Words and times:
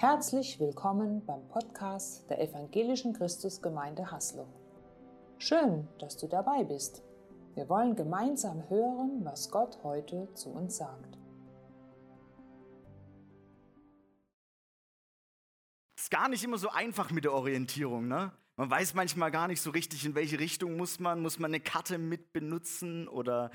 Herzlich 0.00 0.60
willkommen 0.60 1.26
beim 1.26 1.48
Podcast 1.48 2.30
der 2.30 2.40
Evangelischen 2.40 3.14
Christusgemeinde 3.14 4.12
Haslo. 4.12 4.46
Schön, 5.38 5.88
dass 5.98 6.16
du 6.16 6.28
dabei 6.28 6.62
bist. 6.62 7.02
Wir 7.56 7.68
wollen 7.68 7.96
gemeinsam 7.96 8.62
hören, 8.68 9.24
was 9.24 9.50
Gott 9.50 9.80
heute 9.82 10.32
zu 10.34 10.50
uns 10.50 10.76
sagt. 10.76 11.18
Es 15.96 16.04
ist 16.04 16.10
gar 16.12 16.28
nicht 16.28 16.44
immer 16.44 16.58
so 16.58 16.68
einfach 16.70 17.10
mit 17.10 17.24
der 17.24 17.32
Orientierung, 17.32 18.06
ne? 18.06 18.30
Man 18.54 18.70
weiß 18.70 18.94
manchmal 18.94 19.32
gar 19.32 19.48
nicht 19.48 19.60
so 19.60 19.70
richtig, 19.70 20.06
in 20.06 20.14
welche 20.14 20.38
Richtung 20.38 20.76
muss 20.76 21.00
man. 21.00 21.20
Muss 21.20 21.40
man 21.40 21.50
eine 21.50 21.60
Karte 21.60 21.98
mit 21.98 22.32
benutzen 22.32 23.08
oder 23.08 23.50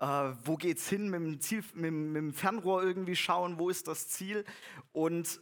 äh, 0.00 0.06
wo 0.06 0.56
geht's 0.56 0.88
hin 0.88 1.08
mit 1.08 1.20
dem, 1.20 1.40
Ziel, 1.40 1.62
mit, 1.74 1.92
mit 1.92 2.16
dem 2.16 2.32
Fernrohr 2.32 2.82
irgendwie 2.82 3.14
schauen, 3.14 3.60
wo 3.60 3.68
ist 3.68 3.86
das 3.86 4.08
Ziel? 4.08 4.44
Und 4.90 5.40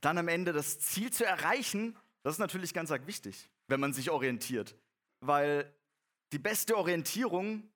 dann 0.00 0.18
am 0.18 0.28
Ende 0.28 0.52
das 0.52 0.78
Ziel 0.78 1.12
zu 1.12 1.24
erreichen, 1.24 1.96
das 2.22 2.34
ist 2.34 2.38
natürlich 2.38 2.74
ganz 2.74 2.90
arg 2.90 3.06
wichtig, 3.06 3.50
wenn 3.68 3.80
man 3.80 3.92
sich 3.92 4.10
orientiert. 4.10 4.74
Weil 5.20 5.72
die 6.32 6.38
beste 6.38 6.76
Orientierung 6.76 7.68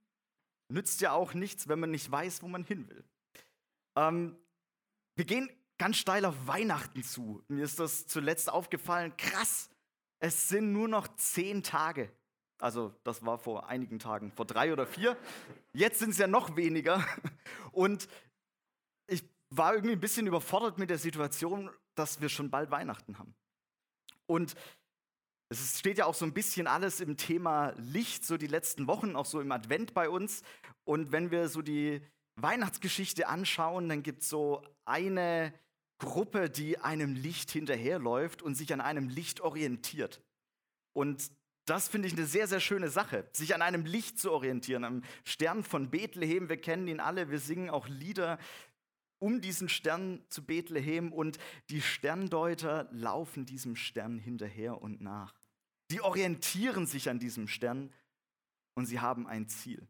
nützt 0.69 1.01
ja 1.01 1.13
auch 1.13 1.35
nichts, 1.35 1.69
wenn 1.69 1.81
man 1.81 1.91
nicht 1.91 2.11
weiß, 2.11 2.43
wo 2.43 2.49
man 2.49 2.65
hin 2.65 2.89
will. 2.89 3.05
Ähm, 3.97 4.37
wir 5.17 5.25
gehen 5.25 5.51
ganz 5.79 5.97
steil 5.97 6.25
auf 6.25 6.35
Weihnachten 6.47 7.03
zu. 7.03 7.43
Mir 7.49 7.65
ist 7.65 7.79
das 7.79 8.07
zuletzt 8.07 8.51
aufgefallen, 8.51 9.17
krass, 9.17 9.71
es 10.19 10.49
sind 10.49 10.73
nur 10.73 10.89
noch 10.89 11.09
zehn 11.17 11.63
Tage. 11.63 12.11
Also 12.59 12.95
das 13.05 13.25
war 13.25 13.39
vor 13.39 13.69
einigen 13.69 13.99
Tagen, 13.99 14.33
vor 14.33 14.45
drei 14.45 14.73
oder 14.73 14.87
vier. 14.87 15.17
Jetzt 15.73 15.99
sind 15.99 16.11
es 16.11 16.19
ja 16.19 16.27
noch 16.27 16.57
weniger. 16.57 17.05
Und 17.73 18.09
war 19.51 19.75
irgendwie 19.75 19.95
ein 19.95 20.01
bisschen 20.01 20.27
überfordert 20.27 20.79
mit 20.79 20.91
der 20.91 20.99
Situation, 20.99 21.71
dass 21.95 22.21
wir 22.21 22.29
schon 22.29 22.51
bald 22.51 22.71
Weihnachten 22.71 23.19
haben. 23.19 23.35
Und 24.27 24.55
es 25.49 25.81
steht 25.81 25.99
ja 25.99 26.07
auch 26.07 26.15
so 26.15 26.25
ein 26.25 26.33
bisschen 26.33 26.69
alles 26.69 27.01
im 27.01 27.17
Thema 27.17 27.75
Licht, 27.77 28.25
so 28.25 28.37
die 28.37 28.47
letzten 28.47 28.87
Wochen, 28.87 29.17
auch 29.17 29.27
so 29.27 29.41
im 29.41 29.51
Advent 29.51 29.93
bei 29.93 30.09
uns. 30.09 30.43
Und 30.85 31.11
wenn 31.11 31.33
wir 31.33 31.49
so 31.49 31.61
die 31.61 32.01
Weihnachtsgeschichte 32.37 33.27
anschauen, 33.27 33.89
dann 33.89 34.05
gibt 34.05 34.23
es 34.23 34.29
so 34.29 34.63
eine 34.85 35.53
Gruppe, 35.99 36.49
die 36.49 36.79
einem 36.79 37.15
Licht 37.15 37.51
hinterherläuft 37.51 38.43
und 38.43 38.55
sich 38.55 38.73
an 38.73 38.81
einem 38.81 39.09
Licht 39.09 39.41
orientiert. 39.41 40.23
Und 40.93 41.31
das 41.67 41.89
finde 41.89 42.09
ich 42.09 42.15
eine 42.15 42.27
sehr, 42.27 42.47
sehr 42.47 42.61
schöne 42.61 42.89
Sache, 42.89 43.29
sich 43.33 43.55
an 43.55 43.63
einem 43.63 43.85
Licht 43.85 44.19
zu 44.19 44.33
orientieren, 44.33 44.85
am 44.85 45.03
Stern 45.25 45.63
von 45.63 45.91
Bethlehem. 45.91 46.49
Wir 46.49 46.61
kennen 46.61 46.89
ihn 46.89 47.01
alle, 47.01 47.31
wir 47.31 47.39
singen 47.39 47.71
auch 47.71 47.87
Lieder 47.87 48.39
um 49.21 49.41
diesen 49.41 49.69
Stern 49.69 50.25
zu 50.29 50.45
Bethlehem 50.45 51.13
und 51.13 51.39
die 51.69 51.81
Sterndeuter 51.81 52.89
laufen 52.91 53.47
diesem 53.47 53.77
Stern 53.77 54.19
hinterher 54.19 54.83
und 54.83 55.01
nach. 55.01 55.35
Die 55.91 56.01
orientieren 56.01 56.87
sich 56.87 57.09
an 57.09 57.21
diesem 57.21 57.47
Stern 57.47 57.93
und 58.75 58.87
sie 58.87 58.99
haben 58.99 59.27
ein 59.27 59.49
Ziel. 59.49 59.87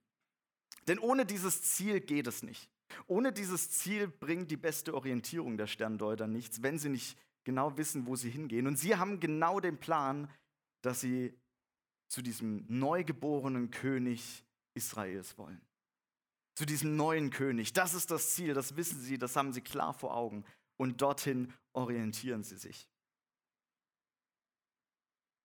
Denn 0.89 0.98
ohne 0.98 1.25
dieses 1.25 1.62
Ziel 1.62 2.01
geht 2.01 2.27
es 2.27 2.42
nicht. 2.42 2.69
Ohne 3.06 3.33
dieses 3.33 3.70
Ziel 3.70 4.08
bringt 4.08 4.51
die 4.51 4.56
beste 4.56 4.95
Orientierung 4.95 5.56
der 5.56 5.69
Sterndeuter 5.69 6.27
nichts, 6.27 6.62
wenn 6.62 6.78
sie 6.78 6.89
nicht 6.89 7.17
genau 7.45 7.77
wissen, 7.78 8.06
wo 8.06 8.17
sie 8.17 8.31
hingehen. 8.31 8.67
Und 8.67 8.77
sie 8.77 8.97
haben 8.97 9.20
genau 9.20 9.61
den 9.61 9.78
Plan, 9.78 10.28
dass 10.83 11.01
sie 11.01 11.39
zu 12.08 12.23
diesem 12.23 12.64
neugeborenen 12.67 13.70
König 13.70 14.45
Israels 14.75 15.39
wollen. 15.39 15.61
Zu 16.61 16.66
diesem 16.66 16.94
neuen 16.94 17.30
König. 17.30 17.72
Das 17.72 17.94
ist 17.94 18.11
das 18.11 18.34
Ziel, 18.34 18.53
das 18.53 18.77
wissen 18.77 19.00
sie, 19.00 19.16
das 19.16 19.34
haben 19.34 19.55
sie 19.55 19.62
klar 19.62 19.94
vor 19.94 20.14
Augen. 20.14 20.44
Und 20.77 21.00
dorthin 21.00 21.55
orientieren 21.72 22.44
sie 22.44 22.58
sich. 22.58 22.86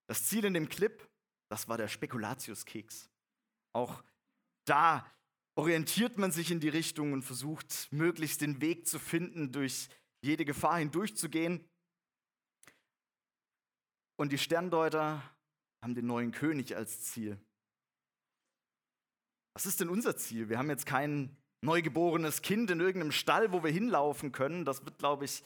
Das 0.07 0.25
Ziel 0.25 0.43
in 0.43 0.53
dem 0.53 0.67
Clip, 0.67 1.09
das 1.47 1.69
war 1.69 1.77
der 1.77 1.87
Spekulatiuskeks. 1.87 3.09
Auch 3.71 4.03
da 4.65 5.09
orientiert 5.55 6.17
man 6.17 6.33
sich 6.33 6.51
in 6.51 6.59
die 6.59 6.67
Richtung 6.67 7.13
und 7.13 7.23
versucht, 7.23 7.87
möglichst 7.91 8.41
den 8.41 8.59
Weg 8.59 8.85
zu 8.85 8.99
finden, 8.99 9.53
durch 9.53 9.87
jede 10.19 10.43
Gefahr 10.43 10.79
hindurchzugehen. 10.79 11.65
Und 14.17 14.33
die 14.33 14.37
Sterndeuter 14.37 15.23
haben 15.81 15.95
den 15.95 16.07
neuen 16.07 16.33
König 16.33 16.75
als 16.75 17.03
Ziel. 17.03 17.39
Was 19.55 19.65
ist 19.65 19.79
denn 19.79 19.89
unser 19.89 20.17
Ziel? 20.17 20.49
Wir 20.49 20.57
haben 20.57 20.69
jetzt 20.69 20.85
kein 20.85 21.35
neugeborenes 21.61 22.41
Kind 22.41 22.69
in 22.69 22.81
irgendeinem 22.81 23.13
Stall, 23.13 23.53
wo 23.53 23.63
wir 23.63 23.71
hinlaufen 23.71 24.31
können. 24.31 24.65
Das 24.65 24.85
wird, 24.85 24.99
glaube 24.99 25.25
ich, 25.25 25.43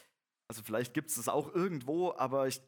also 0.47 0.63
vielleicht 0.63 0.95
gibt 0.95 1.09
es 1.09 1.15
das 1.15 1.29
auch 1.29 1.53
irgendwo, 1.53 2.13
aber 2.13 2.47
ich 2.47 2.59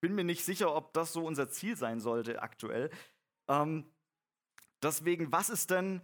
bin 0.00 0.14
mir 0.14 0.24
nicht 0.24 0.44
sicher, 0.44 0.74
ob 0.74 0.94
das 0.94 1.12
so 1.12 1.26
unser 1.26 1.50
Ziel 1.50 1.76
sein 1.76 2.00
sollte 2.00 2.40
aktuell. 2.42 2.90
Ähm, 3.48 3.84
deswegen, 4.82 5.30
was 5.30 5.50
ist 5.50 5.70
denn 5.70 6.00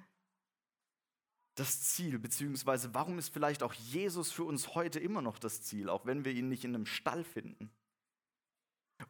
das 1.55 1.81
Ziel, 1.81 2.19
beziehungsweise 2.19 2.93
warum 2.95 3.19
ist 3.19 3.33
vielleicht 3.33 3.63
auch 3.63 3.73
Jesus 3.73 4.33
für 4.33 4.45
uns 4.45 4.75
heute 4.75 5.01
immer 5.01 5.23
noch 5.23 5.39
das 5.39 5.63
Ziel, 5.63 5.89
auch 5.89 6.05
wenn 6.05 6.27
wir 6.27 6.33
ihn 6.33 6.49
nicht 6.49 6.65
in 6.65 6.75
einem 6.75 6.87
Stall 6.87 7.25
finden? 7.25 7.71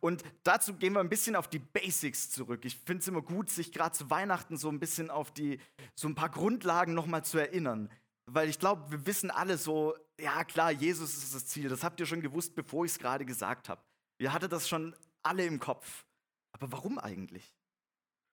Und 0.00 0.22
dazu 0.42 0.74
gehen 0.74 0.94
wir 0.94 1.00
ein 1.00 1.08
bisschen 1.08 1.36
auf 1.36 1.48
die 1.48 1.58
Basics 1.58 2.30
zurück. 2.30 2.64
Ich 2.64 2.76
finde 2.76 3.00
es 3.00 3.08
immer 3.08 3.22
gut, 3.22 3.50
sich 3.50 3.72
gerade 3.72 3.94
zu 3.94 4.10
Weihnachten 4.10 4.56
so 4.56 4.68
ein 4.68 4.80
bisschen 4.80 5.10
auf 5.10 5.32
die, 5.32 5.60
so 5.94 6.08
ein 6.08 6.14
paar 6.14 6.30
Grundlagen 6.30 6.94
nochmal 6.94 7.24
zu 7.24 7.38
erinnern. 7.38 7.90
Weil 8.26 8.48
ich 8.48 8.58
glaube, 8.58 8.90
wir 8.90 9.06
wissen 9.06 9.30
alle 9.30 9.58
so, 9.58 9.94
ja 10.18 10.44
klar, 10.44 10.70
Jesus 10.70 11.16
ist 11.16 11.34
das 11.34 11.46
Ziel. 11.46 11.68
Das 11.68 11.84
habt 11.84 12.00
ihr 12.00 12.06
schon 12.06 12.22
gewusst, 12.22 12.54
bevor 12.54 12.84
ich 12.84 12.92
es 12.92 12.98
gerade 12.98 13.24
gesagt 13.24 13.68
habe. 13.68 13.82
Ihr 14.18 14.32
hattet 14.32 14.52
das 14.52 14.68
schon 14.68 14.96
alle 15.22 15.44
im 15.44 15.60
Kopf. 15.60 16.04
Aber 16.52 16.72
warum 16.72 16.98
eigentlich? 16.98 17.52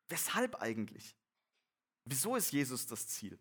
Weshalb 0.09 0.61
eigentlich? 0.61 1.15
Wieso 2.05 2.35
ist 2.35 2.51
Jesus 2.51 2.85
das 2.87 3.07
Ziel? 3.07 3.39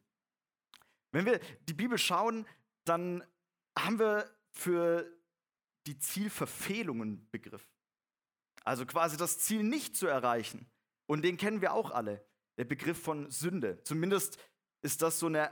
Wenn 1.12 1.26
wir 1.26 1.40
die 1.68 1.74
Bibel 1.74 1.98
schauen, 1.98 2.46
dann 2.84 3.24
haben 3.78 3.98
wir 3.98 4.30
für 4.52 5.10
die 5.86 5.98
Zielverfehlungen 5.98 7.28
Begriff. 7.30 7.66
Also 8.64 8.86
quasi 8.86 9.16
das 9.16 9.38
Ziel 9.38 9.62
nicht 9.62 9.96
zu 9.96 10.06
erreichen. 10.06 10.70
Und 11.06 11.22
den 11.22 11.36
kennen 11.36 11.60
wir 11.60 11.72
auch 11.72 11.90
alle, 11.90 12.24
der 12.58 12.64
Begriff 12.64 13.02
von 13.02 13.30
Sünde. 13.30 13.82
Zumindest 13.82 14.38
ist 14.82 15.02
das 15.02 15.18
so 15.18 15.26
eine 15.26 15.50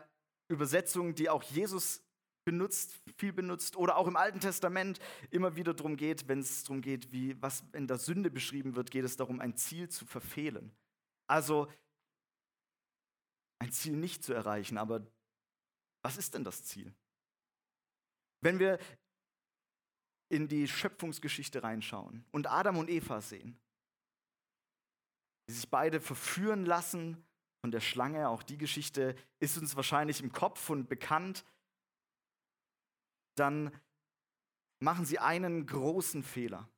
Übersetzung, 0.48 1.14
die 1.14 1.28
auch 1.28 1.42
Jesus 1.42 2.02
benutzt, 2.44 2.98
viel 3.16 3.32
benutzt 3.32 3.76
oder 3.76 3.96
auch 3.96 4.06
im 4.06 4.16
Alten 4.16 4.40
Testament 4.40 4.98
immer 5.30 5.56
wieder 5.56 5.74
darum 5.74 5.96
geht, 5.96 6.28
wenn 6.28 6.38
es 6.38 6.64
darum 6.64 6.80
geht, 6.80 7.12
wie 7.12 7.40
was 7.42 7.62
in 7.72 7.86
der 7.86 7.98
Sünde 7.98 8.30
beschrieben 8.30 8.74
wird, 8.74 8.90
geht 8.90 9.04
es 9.04 9.16
darum, 9.16 9.40
ein 9.40 9.54
Ziel 9.56 9.90
zu 9.90 10.06
verfehlen. 10.06 10.72
Also 11.26 11.68
ein 13.58 13.70
Ziel 13.70 13.96
nicht 13.96 14.24
zu 14.24 14.32
erreichen, 14.32 14.78
aber 14.78 15.06
was 16.02 16.16
ist 16.16 16.34
denn 16.34 16.44
das 16.44 16.64
Ziel? 16.64 16.94
Wenn 18.40 18.58
wir 18.58 18.78
in 20.28 20.48
die 20.48 20.68
Schöpfungsgeschichte 20.68 21.62
reinschauen 21.62 22.24
und 22.30 22.46
Adam 22.46 22.78
und 22.78 22.90
Eva 22.90 23.20
sehen, 23.20 23.58
die 25.48 25.54
sich 25.54 25.68
beide 25.68 26.00
verführen 26.00 26.66
lassen 26.66 27.24
von 27.60 27.70
der 27.70 27.80
Schlange, 27.80 28.28
auch 28.28 28.42
die 28.42 28.58
Geschichte 28.58 29.16
ist 29.40 29.58
uns 29.58 29.74
wahrscheinlich 29.74 30.22
im 30.22 30.32
Kopf 30.32 30.68
und 30.70 30.88
bekannt, 30.88 31.44
dann 33.36 33.72
machen 34.80 35.04
sie 35.04 35.18
einen 35.18 35.66
großen 35.66 36.22
Fehler. 36.22 36.68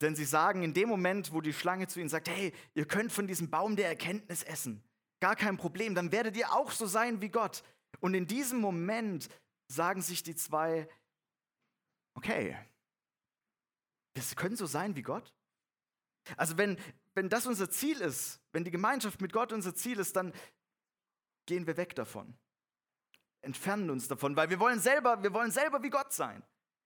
Denn 0.00 0.14
sie 0.14 0.24
sagen 0.24 0.62
in 0.62 0.74
dem 0.74 0.88
Moment, 0.88 1.32
wo 1.32 1.40
die 1.40 1.52
Schlange 1.52 1.86
zu 1.86 2.00
ihnen 2.00 2.08
sagt, 2.08 2.28
hey, 2.28 2.52
ihr 2.74 2.86
könnt 2.86 3.12
von 3.12 3.26
diesem 3.26 3.48
Baum 3.50 3.76
der 3.76 3.88
Erkenntnis 3.88 4.42
essen, 4.42 4.82
gar 5.20 5.36
kein 5.36 5.56
Problem, 5.56 5.94
dann 5.94 6.12
werdet 6.12 6.36
ihr 6.36 6.52
auch 6.52 6.70
so 6.70 6.86
sein 6.86 7.22
wie 7.22 7.30
Gott. 7.30 7.62
Und 8.00 8.14
in 8.14 8.26
diesem 8.26 8.60
Moment 8.60 9.28
sagen 9.68 10.02
sich 10.02 10.22
die 10.22 10.34
zwei, 10.34 10.88
okay, 12.16 12.56
wir 14.14 14.22
können 14.34 14.56
so 14.56 14.66
sein 14.66 14.96
wie 14.96 15.02
Gott. 15.02 15.32
Also 16.36 16.58
wenn, 16.58 16.76
wenn 17.14 17.28
das 17.28 17.46
unser 17.46 17.70
Ziel 17.70 18.00
ist, 18.00 18.40
wenn 18.52 18.64
die 18.64 18.70
Gemeinschaft 18.70 19.20
mit 19.20 19.32
Gott 19.32 19.52
unser 19.52 19.74
Ziel 19.74 19.98
ist, 19.98 20.16
dann 20.16 20.32
gehen 21.46 21.66
wir 21.66 21.76
weg 21.76 21.94
davon. 21.94 22.36
Entfernen 23.42 23.90
uns 23.90 24.08
davon, 24.08 24.34
weil 24.34 24.50
wir 24.50 24.58
wollen 24.58 24.80
selber, 24.80 25.22
wir 25.22 25.32
wollen 25.32 25.52
selber 25.52 25.82
wie 25.82 25.90
Gott 25.90 26.12
sein. 26.12 26.42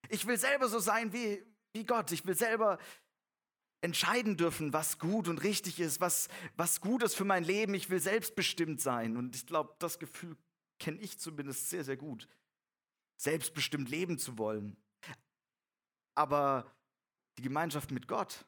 Ich 0.08 0.26
will 0.26 0.36
selber 0.36 0.68
so 0.68 0.78
sein 0.78 1.12
wie, 1.12 1.42
wie 1.72 1.84
Gott. 1.84 2.12
Ich 2.12 2.26
will 2.26 2.34
selber 2.34 2.78
entscheiden 3.80 4.36
dürfen, 4.36 4.72
was 4.72 4.98
gut 4.98 5.28
und 5.28 5.42
richtig 5.42 5.80
ist, 5.80 6.00
was, 6.00 6.28
was 6.56 6.80
gut 6.82 7.02
ist 7.02 7.14
für 7.14 7.24
mein 7.24 7.44
Leben. 7.44 7.72
Ich 7.72 7.88
will 7.88 8.00
selbstbestimmt 8.00 8.80
sein. 8.80 9.16
Und 9.16 9.36
ich 9.36 9.46
glaube, 9.46 9.74
das 9.78 9.98
Gefühl 9.98 10.36
kenne 10.78 11.00
ich 11.00 11.18
zumindest 11.18 11.70
sehr, 11.70 11.84
sehr 11.84 11.96
gut. 11.96 12.28
Selbstbestimmt 13.16 13.88
leben 13.88 14.18
zu 14.18 14.36
wollen. 14.36 14.76
Aber 16.14 16.70
die 17.38 17.42
Gemeinschaft 17.42 17.90
mit 17.90 18.08
Gott 18.08 18.44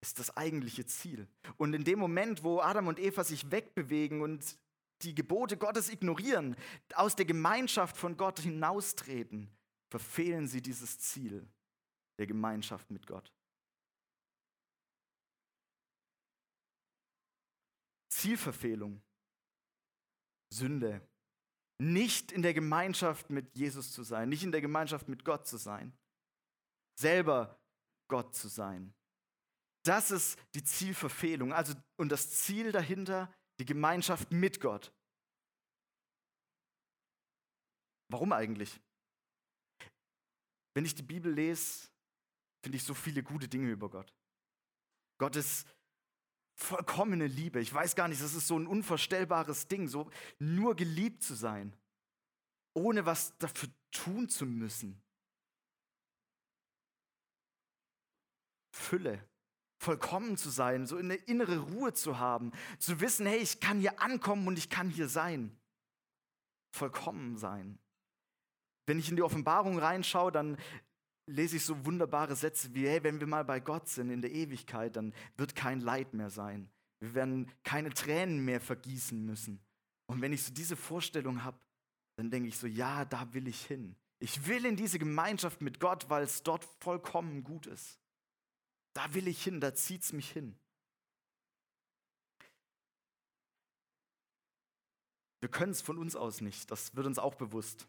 ist 0.00 0.18
das 0.18 0.36
eigentliche 0.36 0.86
Ziel. 0.86 1.26
Und 1.56 1.74
in 1.74 1.84
dem 1.84 1.98
Moment, 1.98 2.44
wo 2.44 2.60
Adam 2.60 2.86
und 2.86 2.98
Eva 2.98 3.24
sich 3.24 3.50
wegbewegen 3.50 4.20
und 4.22 4.58
die 5.02 5.14
Gebote 5.14 5.56
Gottes 5.56 5.88
ignorieren, 5.88 6.56
aus 6.94 7.16
der 7.16 7.24
Gemeinschaft 7.24 7.96
von 7.96 8.16
Gott 8.16 8.40
hinaustreten, 8.40 9.50
verfehlen 9.90 10.46
sie 10.46 10.62
dieses 10.62 10.98
Ziel 10.98 11.48
der 12.18 12.26
Gemeinschaft 12.26 12.90
mit 12.90 13.06
Gott. 13.06 13.32
Zielverfehlung, 18.10 19.00
Sünde, 20.52 21.00
nicht 21.80 22.32
in 22.32 22.42
der 22.42 22.54
Gemeinschaft 22.54 23.30
mit 23.30 23.54
Jesus 23.56 23.92
zu 23.92 24.02
sein, 24.02 24.28
nicht 24.28 24.42
in 24.42 24.50
der 24.50 24.60
Gemeinschaft 24.60 25.08
mit 25.08 25.24
Gott 25.24 25.46
zu 25.46 25.56
sein, 25.56 25.96
selber 26.98 27.60
Gott 28.08 28.34
zu 28.34 28.48
sein. 28.48 28.94
Das 29.84 30.10
ist 30.10 30.38
die 30.54 30.64
Zielverfehlung. 30.64 31.52
Also, 31.52 31.74
und 31.96 32.10
das 32.10 32.30
Ziel 32.30 32.72
dahinter, 32.72 33.32
die 33.60 33.64
Gemeinschaft 33.64 34.32
mit 34.32 34.60
Gott. 34.60 34.92
Warum 38.10 38.32
eigentlich? 38.32 38.80
Wenn 40.74 40.84
ich 40.84 40.94
die 40.94 41.02
Bibel 41.02 41.32
lese, 41.32 41.88
finde 42.62 42.76
ich 42.76 42.84
so 42.84 42.94
viele 42.94 43.22
gute 43.22 43.48
Dinge 43.48 43.70
über 43.70 43.88
Gott. 43.88 44.12
Gott 45.18 45.36
ist 45.36 45.66
vollkommene 46.54 47.26
Liebe. 47.26 47.60
Ich 47.60 47.72
weiß 47.72 47.94
gar 47.94 48.08
nicht, 48.08 48.22
das 48.22 48.34
ist 48.34 48.46
so 48.46 48.58
ein 48.58 48.66
unvorstellbares 48.66 49.68
Ding, 49.68 49.88
so 49.88 50.10
nur 50.38 50.74
geliebt 50.74 51.22
zu 51.22 51.34
sein, 51.34 51.76
ohne 52.74 53.06
was 53.06 53.36
dafür 53.38 53.68
tun 53.90 54.28
zu 54.28 54.46
müssen. 54.46 55.00
Fülle, 58.78 59.22
vollkommen 59.78 60.36
zu 60.36 60.50
sein, 60.50 60.86
so 60.86 60.96
eine 60.96 61.14
innere 61.14 61.58
Ruhe 61.58 61.92
zu 61.92 62.18
haben, 62.18 62.52
zu 62.78 63.00
wissen, 63.00 63.26
hey, 63.26 63.38
ich 63.38 63.60
kann 63.60 63.80
hier 63.80 64.00
ankommen 64.00 64.46
und 64.46 64.58
ich 64.58 64.70
kann 64.70 64.90
hier 64.90 65.08
sein. 65.08 65.56
Vollkommen 66.72 67.36
sein. 67.36 67.78
Wenn 68.86 68.98
ich 68.98 69.10
in 69.10 69.16
die 69.16 69.22
Offenbarung 69.22 69.78
reinschaue, 69.78 70.32
dann 70.32 70.56
lese 71.26 71.56
ich 71.56 71.64
so 71.64 71.84
wunderbare 71.84 72.34
Sätze 72.34 72.74
wie, 72.74 72.88
hey, 72.88 73.02
wenn 73.02 73.20
wir 73.20 73.26
mal 73.26 73.44
bei 73.44 73.60
Gott 73.60 73.88
sind 73.88 74.10
in 74.10 74.22
der 74.22 74.32
Ewigkeit, 74.32 74.96
dann 74.96 75.14
wird 75.36 75.54
kein 75.54 75.80
Leid 75.80 76.14
mehr 76.14 76.30
sein. 76.30 76.70
Wir 77.00 77.14
werden 77.14 77.50
keine 77.64 77.90
Tränen 77.90 78.44
mehr 78.44 78.60
vergießen 78.60 79.24
müssen. 79.24 79.60
Und 80.06 80.22
wenn 80.22 80.32
ich 80.32 80.42
so 80.42 80.52
diese 80.52 80.76
Vorstellung 80.76 81.44
habe, 81.44 81.58
dann 82.16 82.30
denke 82.30 82.48
ich 82.48 82.56
so, 82.56 82.66
ja, 82.66 83.04
da 83.04 83.32
will 83.34 83.46
ich 83.46 83.64
hin. 83.66 83.94
Ich 84.20 84.46
will 84.46 84.64
in 84.64 84.74
diese 84.74 84.98
Gemeinschaft 84.98 85.60
mit 85.60 85.78
Gott, 85.78 86.10
weil 86.10 86.24
es 86.24 86.42
dort 86.42 86.64
vollkommen 86.80 87.44
gut 87.44 87.66
ist. 87.66 88.00
Da 88.98 89.14
will 89.14 89.28
ich 89.28 89.44
hin, 89.44 89.60
da 89.60 89.72
zieht 89.72 90.02
es 90.02 90.12
mich 90.12 90.28
hin. 90.28 90.58
Wir 95.38 95.48
können 95.48 95.70
es 95.70 95.80
von 95.80 95.98
uns 95.98 96.16
aus 96.16 96.40
nicht, 96.40 96.68
das 96.68 96.96
wird 96.96 97.06
uns 97.06 97.20
auch 97.20 97.36
bewusst. 97.36 97.86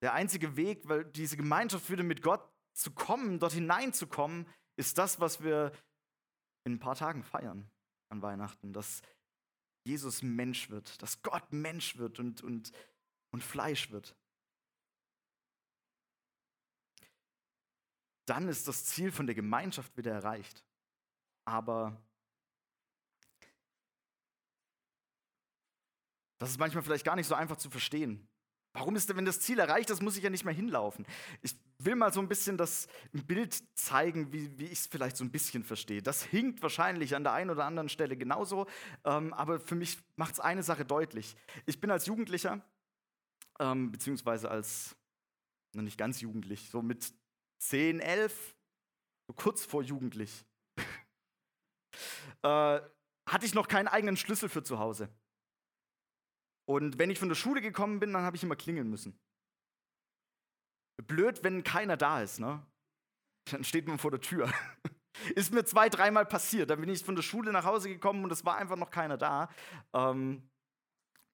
Der 0.00 0.14
einzige 0.14 0.56
Weg, 0.56 0.88
weil 0.88 1.04
diese 1.04 1.36
Gemeinschaft 1.36 1.90
wieder 1.90 2.04
mit 2.04 2.22
Gott 2.22 2.50
zu 2.72 2.90
kommen, 2.90 3.38
dort 3.38 3.52
hineinzukommen, 3.52 4.48
ist 4.76 4.96
das, 4.96 5.20
was 5.20 5.42
wir 5.42 5.72
in 6.64 6.76
ein 6.76 6.78
paar 6.78 6.96
Tagen 6.96 7.22
feiern 7.22 7.70
an 8.08 8.22
Weihnachten, 8.22 8.72
dass 8.72 9.02
Jesus 9.84 10.22
Mensch 10.22 10.70
wird, 10.70 11.02
dass 11.02 11.20
Gott 11.20 11.52
Mensch 11.52 11.98
wird 11.98 12.18
und, 12.18 12.42
und, 12.42 12.72
und 13.30 13.44
Fleisch 13.44 13.90
wird. 13.90 14.16
Dann 18.26 18.48
ist 18.48 18.68
das 18.68 18.84
Ziel 18.84 19.12
von 19.12 19.26
der 19.26 19.34
Gemeinschaft 19.34 19.96
wieder 19.96 20.12
erreicht. 20.12 20.64
Aber 21.44 21.96
das 26.38 26.50
ist 26.50 26.58
manchmal 26.58 26.82
vielleicht 26.82 27.04
gar 27.04 27.16
nicht 27.16 27.28
so 27.28 27.34
einfach 27.34 27.56
zu 27.56 27.70
verstehen. 27.70 28.28
Warum 28.76 28.94
ist 28.94 29.08
denn, 29.08 29.16
wenn 29.16 29.24
das 29.24 29.40
Ziel 29.40 29.58
erreicht 29.58 29.88
ist, 29.88 30.02
muss 30.02 30.18
ich 30.18 30.22
ja 30.22 30.28
nicht 30.28 30.44
mehr 30.44 30.52
hinlaufen? 30.52 31.06
Ich 31.40 31.56
will 31.78 31.94
mal 31.94 32.12
so 32.12 32.20
ein 32.20 32.28
bisschen 32.28 32.58
das 32.58 32.88
Bild 33.12 33.62
zeigen, 33.74 34.34
wie, 34.34 34.58
wie 34.58 34.66
ich 34.66 34.80
es 34.80 34.86
vielleicht 34.86 35.16
so 35.16 35.24
ein 35.24 35.30
bisschen 35.30 35.64
verstehe. 35.64 36.02
Das 36.02 36.22
hinkt 36.22 36.60
wahrscheinlich 36.60 37.16
an 37.16 37.24
der 37.24 37.32
einen 37.32 37.48
oder 37.48 37.64
anderen 37.64 37.88
Stelle 37.88 38.18
genauso, 38.18 38.66
ähm, 39.04 39.32
aber 39.32 39.60
für 39.60 39.76
mich 39.76 39.98
macht 40.16 40.34
es 40.34 40.40
eine 40.40 40.62
Sache 40.62 40.84
deutlich. 40.84 41.36
Ich 41.64 41.80
bin 41.80 41.90
als 41.90 42.04
Jugendlicher, 42.04 42.60
ähm, 43.60 43.92
beziehungsweise 43.92 44.50
als, 44.50 44.94
noch 45.72 45.82
nicht 45.82 45.96
ganz 45.96 46.20
jugendlich, 46.20 46.68
so 46.68 46.82
mit 46.82 47.14
10, 47.58 48.00
11, 48.00 48.56
so 49.28 49.34
kurz 49.34 49.64
vor 49.64 49.82
jugendlich, 49.82 50.44
äh, 52.42 52.80
hatte 53.28 53.44
ich 53.44 53.54
noch 53.54 53.68
keinen 53.68 53.88
eigenen 53.88 54.16
Schlüssel 54.16 54.48
für 54.48 54.62
zu 54.62 54.78
Hause. 54.78 55.08
Und 56.68 56.98
wenn 56.98 57.10
ich 57.10 57.18
von 57.18 57.28
der 57.28 57.36
Schule 57.36 57.60
gekommen 57.60 58.00
bin, 58.00 58.12
dann 58.12 58.22
habe 58.22 58.36
ich 58.36 58.42
immer 58.42 58.56
klingeln 58.56 58.90
müssen. 58.90 59.18
Blöd, 61.06 61.44
wenn 61.44 61.62
keiner 61.62 61.96
da 61.96 62.22
ist, 62.22 62.40
ne? 62.40 62.64
Dann 63.50 63.64
steht 63.64 63.86
man 63.86 63.98
vor 63.98 64.10
der 64.10 64.20
Tür. 64.20 64.52
ist 65.34 65.52
mir 65.52 65.64
zwei, 65.64 65.88
dreimal 65.88 66.26
passiert. 66.26 66.70
Dann 66.70 66.80
bin 66.80 66.88
ich 66.88 67.04
von 67.04 67.14
der 67.14 67.22
Schule 67.22 67.52
nach 67.52 67.64
Hause 67.64 67.88
gekommen 67.88 68.24
und 68.24 68.32
es 68.32 68.44
war 68.44 68.56
einfach 68.56 68.76
noch 68.76 68.90
keiner 68.90 69.16
da. 69.16 69.48
Ähm, 69.92 70.50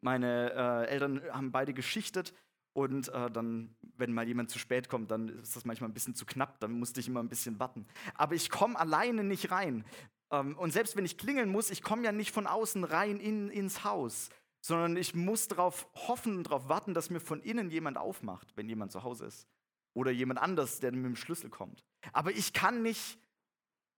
meine 0.02 0.52
äh, 0.52 0.90
Eltern 0.90 1.22
haben 1.32 1.52
beide 1.52 1.72
geschichtet 1.72 2.34
und 2.72 3.08
äh, 3.08 3.30
dann, 3.30 3.74
wenn 3.96 4.12
mal 4.12 4.26
jemand 4.26 4.50
zu 4.50 4.58
spät 4.58 4.88
kommt, 4.88 5.10
dann 5.10 5.28
ist 5.28 5.56
das 5.56 5.64
manchmal 5.64 5.90
ein 5.90 5.94
bisschen 5.94 6.14
zu 6.14 6.24
knapp. 6.24 6.58
Dann 6.60 6.72
musste 6.72 7.00
ich 7.00 7.08
immer 7.08 7.22
ein 7.22 7.28
bisschen 7.28 7.58
warten. 7.58 7.86
Aber 8.14 8.34
ich 8.34 8.50
komme 8.50 8.78
alleine 8.78 9.24
nicht 9.24 9.50
rein. 9.50 9.84
Ähm, 10.30 10.56
und 10.56 10.72
selbst 10.72 10.96
wenn 10.96 11.04
ich 11.04 11.18
klingeln 11.18 11.50
muss, 11.50 11.70
ich 11.70 11.82
komme 11.82 12.04
ja 12.04 12.12
nicht 12.12 12.32
von 12.32 12.46
außen 12.46 12.84
rein 12.84 13.20
in, 13.20 13.50
ins 13.50 13.84
Haus 13.84 14.30
sondern 14.62 14.96
ich 14.96 15.14
muss 15.14 15.48
darauf 15.48 15.88
hoffen 15.94 16.36
und 16.36 16.44
darauf 16.44 16.68
warten, 16.68 16.94
dass 16.94 17.10
mir 17.10 17.20
von 17.20 17.42
innen 17.42 17.68
jemand 17.70 17.98
aufmacht, 17.98 18.56
wenn 18.56 18.68
jemand 18.68 18.92
zu 18.92 19.02
Hause 19.02 19.26
ist. 19.26 19.48
Oder 19.92 20.12
jemand 20.12 20.40
anders, 20.40 20.78
der 20.78 20.92
mit 20.92 21.04
dem 21.04 21.16
Schlüssel 21.16 21.50
kommt. 21.50 21.84
Aber 22.12 22.30
ich 22.30 22.52
kann 22.52 22.80
nicht 22.80 23.18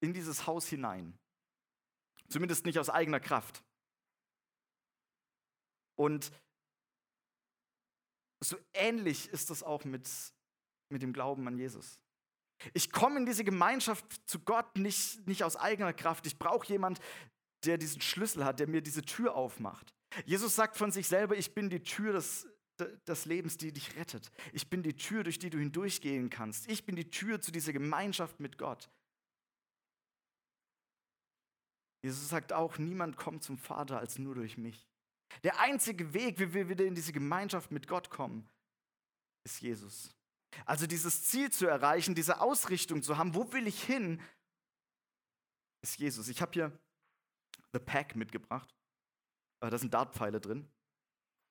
in 0.00 0.14
dieses 0.14 0.46
Haus 0.46 0.66
hinein. 0.66 1.16
Zumindest 2.28 2.64
nicht 2.64 2.78
aus 2.78 2.88
eigener 2.88 3.20
Kraft. 3.20 3.62
Und 5.96 6.32
so 8.44 8.56
ähnlich 8.72 9.28
ist 9.28 9.50
das 9.50 9.62
auch 9.62 9.84
mit, 9.84 10.08
mit 10.90 11.02
dem 11.02 11.12
Glauben 11.12 11.46
an 11.48 11.58
Jesus. 11.58 11.98
Ich 12.72 12.92
komme 12.92 13.18
in 13.18 13.26
diese 13.26 13.44
Gemeinschaft 13.44 14.04
zu 14.26 14.38
Gott 14.40 14.76
nicht, 14.76 15.26
nicht 15.26 15.44
aus 15.44 15.56
eigener 15.56 15.92
Kraft. 15.92 16.26
Ich 16.26 16.38
brauche 16.38 16.66
jemand, 16.68 17.00
der 17.64 17.78
diesen 17.78 18.00
Schlüssel 18.00 18.44
hat, 18.44 18.60
der 18.60 18.68
mir 18.68 18.80
diese 18.80 19.02
Tür 19.02 19.34
aufmacht. 19.34 19.94
Jesus 20.24 20.54
sagt 20.54 20.76
von 20.76 20.92
sich 20.92 21.08
selber, 21.08 21.36
ich 21.36 21.54
bin 21.54 21.70
die 21.70 21.82
Tür 21.82 22.12
des, 22.12 22.46
des 23.06 23.24
Lebens, 23.24 23.56
die 23.56 23.72
dich 23.72 23.96
rettet. 23.96 24.30
Ich 24.52 24.70
bin 24.70 24.82
die 24.82 24.94
Tür, 24.94 25.24
durch 25.24 25.38
die 25.38 25.50
du 25.50 25.58
hindurchgehen 25.58 26.30
kannst. 26.30 26.68
Ich 26.68 26.84
bin 26.86 26.96
die 26.96 27.10
Tür 27.10 27.40
zu 27.40 27.50
dieser 27.50 27.72
Gemeinschaft 27.72 28.40
mit 28.40 28.58
Gott. 28.58 28.88
Jesus 32.02 32.28
sagt 32.28 32.52
auch, 32.52 32.78
niemand 32.78 33.16
kommt 33.16 33.42
zum 33.42 33.56
Vater 33.56 33.98
als 33.98 34.18
nur 34.18 34.34
durch 34.34 34.58
mich. 34.58 34.86
Der 35.42 35.58
einzige 35.60 36.12
Weg, 36.14 36.38
wie 36.38 36.52
wir 36.54 36.68
wieder 36.68 36.84
in 36.84 36.94
diese 36.94 37.12
Gemeinschaft 37.12 37.70
mit 37.70 37.86
Gott 37.86 38.10
kommen, 38.10 38.48
ist 39.44 39.60
Jesus. 39.60 40.14
Also 40.64 40.86
dieses 40.86 41.24
Ziel 41.24 41.50
zu 41.50 41.66
erreichen, 41.66 42.14
diese 42.14 42.40
Ausrichtung 42.40 43.02
zu 43.02 43.18
haben, 43.18 43.34
wo 43.34 43.52
will 43.52 43.66
ich 43.66 43.82
hin, 43.82 44.22
ist 45.82 45.98
Jesus. 45.98 46.28
Ich 46.28 46.40
habe 46.40 46.52
hier 46.52 46.78
The 47.72 47.78
Pack 47.78 48.16
mitgebracht. 48.16 48.74
Äh, 49.60 49.70
da 49.70 49.78
sind 49.78 49.92
Dartpfeile 49.92 50.40
drin. 50.40 50.68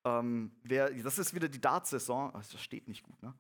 Ähm, 0.06 0.56
das 0.64 1.20
ist 1.20 1.34
wieder 1.34 1.50
die 1.50 1.62
Dart-Saison. 1.62 2.32
Oh, 2.34 2.38
das 2.38 2.62
steht 2.62 2.88
nicht 2.88 3.04
gut, 3.04 3.22
ne? 3.22 3.38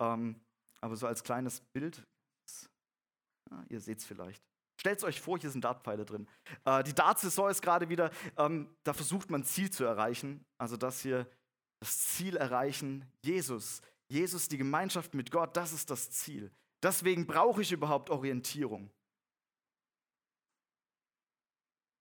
Ähm, 0.00 0.40
aber 0.80 0.96
so 0.96 1.06
als 1.06 1.22
kleines 1.22 1.60
Bild. 1.60 2.02
Ja, 3.50 3.64
ihr 3.68 3.80
seht 3.80 3.98
es 3.98 4.04
vielleicht. 4.04 4.42
Stellt 4.80 5.04
euch 5.04 5.20
vor, 5.20 5.38
hier 5.38 5.50
sind 5.50 5.64
Dartpfeile 5.64 6.04
drin. 6.04 6.28
Äh, 6.64 6.82
die 6.82 6.94
Dart-Saison 6.94 7.48
ist 7.50 7.62
gerade 7.62 7.88
wieder, 7.88 8.10
ähm, 8.36 8.74
da 8.84 8.92
versucht 8.92 9.30
man 9.30 9.44
Ziel 9.44 9.70
zu 9.70 9.84
erreichen. 9.84 10.44
Also 10.58 10.76
das 10.76 11.00
hier, 11.02 11.26
das 11.80 11.98
Ziel 12.00 12.36
erreichen, 12.36 13.04
Jesus. 13.22 13.82
Jesus, 14.08 14.48
die 14.48 14.58
Gemeinschaft 14.58 15.14
mit 15.14 15.30
Gott, 15.30 15.56
das 15.56 15.72
ist 15.72 15.90
das 15.90 16.10
Ziel. 16.10 16.50
Deswegen 16.82 17.26
brauche 17.26 17.62
ich 17.62 17.72
überhaupt 17.72 18.10
Orientierung. 18.10 18.90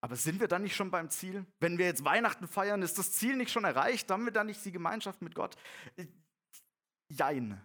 Aber 0.04 0.16
sind 0.16 0.40
wir 0.40 0.48
dann 0.48 0.64
nicht 0.64 0.76
schon 0.76 0.90
beim 0.90 1.12
Ziel? 1.12 1.46
Wenn 1.60 1.78
wir 1.78 1.86
jetzt 1.86 2.04
Weihnachten 2.04 2.48
feiern, 2.48 2.82
ist 2.82 2.98
das 2.98 3.12
Ziel 3.12 3.38
nicht 3.38 3.52
schon 3.52 3.64
erreicht? 3.64 4.10
Haben 4.10 4.26
wir 4.26 4.32
dann 4.32 4.48
nicht 4.48 4.66
die 4.66 4.72
Gemeinschaft 4.72 5.22
mit 5.22 5.36
Gott? 5.36 5.56
Äh, 5.96 6.08
jein. 7.08 7.62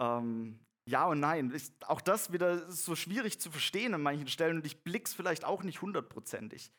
Ähm, 0.00 0.58
ja 0.88 1.06
und 1.06 1.20
nein. 1.20 1.50
Ist 1.50 1.88
auch 1.88 2.00
das 2.00 2.32
wieder 2.32 2.70
so 2.70 2.96
schwierig 2.96 3.40
zu 3.40 3.50
verstehen 3.50 3.94
an 3.94 4.02
manchen 4.02 4.28
Stellen 4.28 4.56
und 4.56 4.66
ich 4.66 4.82
blick's 4.82 5.14
vielleicht 5.14 5.44
auch 5.44 5.62
nicht 5.62 5.82
hundertprozentig. 5.82 6.72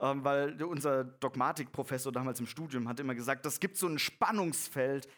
Ähm, 0.00 0.24
weil 0.24 0.62
unser 0.62 1.04
Dogmatikprofessor 1.04 2.12
damals 2.12 2.40
im 2.40 2.46
Studium 2.46 2.88
hat 2.88 3.00
immer 3.00 3.14
gesagt, 3.14 3.46
es 3.46 3.60
gibt 3.60 3.76
so 3.76 3.86
ein 3.86 3.98
Spannungsfeld 3.98 5.08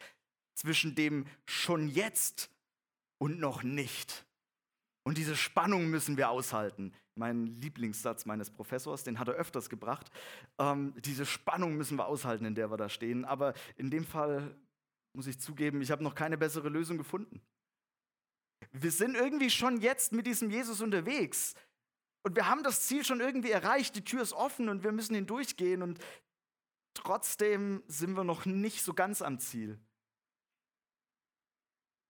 zwischen 0.55 0.95
dem 0.95 1.27
schon 1.45 1.89
jetzt 1.89 2.51
und 3.19 3.41
noch 3.41 3.63
nicht. 3.63 4.27
Und 5.05 5.19
diese 5.19 5.37
Spannung 5.37 5.89
müssen 5.89 6.17
wir 6.17 6.31
aushalten 6.31 6.93
mein 7.17 7.47
Lieblingssatz 7.47 8.27
meines 8.27 8.51
Professors, 8.51 9.03
den 9.03 9.19
hat 9.19 9.29
er 9.29 9.35
öfters 9.35 9.69
gebracht. 9.69 10.11
Ähm, 10.59 10.95
diese 10.99 11.27
Spannung 11.27 11.77
müssen 11.77 11.97
wir 11.97 12.07
aushalten, 12.07 12.45
in 12.45 12.55
der 12.55 12.71
wir 12.71 12.77
da 12.77 12.89
stehen. 12.89 13.25
Aber 13.25 13.55
in 13.77 13.91
dem 13.91 14.05
Fall 14.05 14.55
muss 15.15 15.27
ich 15.27 15.41
zugeben, 15.41 15.81
ich 15.81 15.91
habe 15.91 16.05
noch 16.05 16.15
keine 16.15 16.37
bessere 16.37 16.69
Lösung 16.69 16.99
gefunden. 16.99 17.41
Wir 18.79 18.91
sind 18.91 19.15
irgendwie 19.15 19.51
schon 19.51 19.81
jetzt 19.81 20.13
mit 20.13 20.27
diesem 20.27 20.51
Jesus 20.51 20.81
unterwegs. 20.81 21.55
Und 22.23 22.37
wir 22.37 22.49
haben 22.49 22.63
das 22.63 22.87
Ziel 22.87 23.05
schon 23.05 23.21
irgendwie 23.21 23.51
erreicht. 23.51 23.97
Die 23.97 24.05
Tür 24.05 24.21
ist 24.23 24.33
offen 24.33 24.69
und 24.69 24.85
wir 24.85 24.93
müssen 24.93 25.15
hindurchgehen. 25.15 25.83
Und 25.83 25.99
trotzdem 26.93 27.83
sind 27.87 28.17
wir 28.17 28.25
noch 28.25 28.45
nicht 28.45 28.83
so 28.83 28.93
ganz 28.93 29.23
am 29.23 29.39
Ziel. 29.39 29.79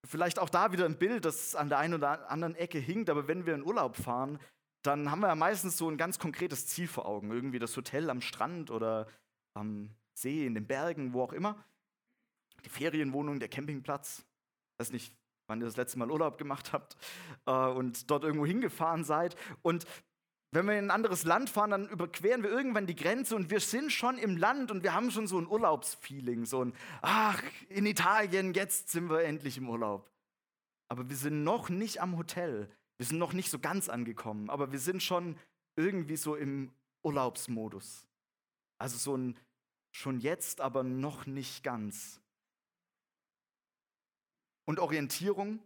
Vielleicht 0.05 0.39
auch 0.39 0.49
da 0.49 0.73
wieder 0.73 0.87
ein 0.87 0.99
Bild, 0.99 1.25
das 1.25 1.55
an 1.55 1.69
der 1.69 1.79
einen 1.79 1.95
oder 1.95 2.31
anderen 2.31 2.55
Ecke 2.55 2.79
hinkt, 2.79 3.11
aber 3.11 3.29
wenn 3.29 3.45
wir 3.45 3.55
in 3.55 3.65
Urlaub 3.65 3.97
fahren, 3.97 4.39
dann 4.83 5.11
haben 5.11 5.21
wir 5.21 5.29
ja 5.29 5.35
meistens 5.35 5.77
so 5.77 5.91
ein 5.91 5.97
ganz 5.97 6.19
konkretes 6.19 6.67
Ziel 6.67 6.87
vor 6.87 7.07
Augen. 7.07 7.31
Irgendwie 7.31 7.59
das 7.59 7.77
Hotel 7.77 8.09
am 8.09 8.21
Strand 8.21 8.71
oder 8.71 9.09
am 9.55 9.91
See, 10.15 10.47
in 10.47 10.55
den 10.55 10.67
Bergen, 10.67 11.13
wo 11.13 11.23
auch 11.23 11.33
immer. 11.33 11.63
Die 12.65 12.71
Ferienwohnung, 12.71 13.39
der 13.41 13.49
Campingplatz. 13.49 14.25
Weiß 14.79 14.93
nicht, 14.93 15.13
wann 15.47 15.61
ihr 15.61 15.67
das 15.67 15.77
letzte 15.77 15.99
Mal 15.99 16.11
Urlaub 16.11 16.39
gemacht 16.39 16.73
habt 16.73 16.97
äh, 17.47 17.53
und 17.53 18.11
dort 18.11 18.25
irgendwo 18.25 18.47
hingefahren 18.47 19.05
seid. 19.05 19.37
Und 19.63 19.87
wenn 20.53 20.67
wir 20.67 20.79
in 20.79 20.87
ein 20.87 20.91
anderes 20.91 21.25
Land 21.25 21.51
fahren, 21.51 21.71
dann 21.71 21.89
überqueren 21.89 22.43
wir 22.43 22.51
irgendwann 22.51 22.87
die 22.87 22.95
Grenze 22.95 23.37
und 23.37 23.51
wir 23.51 23.61
sind 23.61 23.93
schon 23.93 24.17
im 24.17 24.37
Land 24.37 24.71
und 24.71 24.83
wir 24.83 24.95
haben 24.95 25.11
schon 25.11 25.27
so 25.27 25.39
ein 25.39 25.47
Urlaubsfeeling, 25.47 26.47
so 26.47 26.65
ein, 26.65 26.73
ach, 27.03 27.43
in 27.69 27.85
Italien, 27.85 28.55
jetzt 28.55 28.91
sind 28.91 29.11
wir 29.11 29.23
endlich 29.25 29.59
im 29.59 29.69
Urlaub. 29.69 30.11
Aber 30.89 31.09
wir 31.09 31.17
sind 31.17 31.43
noch 31.43 31.69
nicht 31.69 32.01
am 32.01 32.17
Hotel, 32.17 32.71
wir 32.97 33.07
sind 33.07 33.19
noch 33.19 33.33
nicht 33.33 33.51
so 33.51 33.59
ganz 33.59 33.89
angekommen, 33.89 34.49
aber 34.49 34.73
wir 34.73 34.79
sind 34.79 35.03
schon 35.03 35.37
irgendwie 35.77 36.17
so 36.17 36.37
im 36.37 36.71
Urlaubsmodus. 37.03 38.07
Also 38.79 38.97
so 38.97 39.17
ein 39.17 39.37
schon 39.93 40.21
jetzt, 40.21 40.61
aber 40.61 40.83
noch 40.83 41.27
nicht 41.27 41.65
ganz. 41.65 42.21
Und 44.67 44.81
Orientierung 44.81 45.61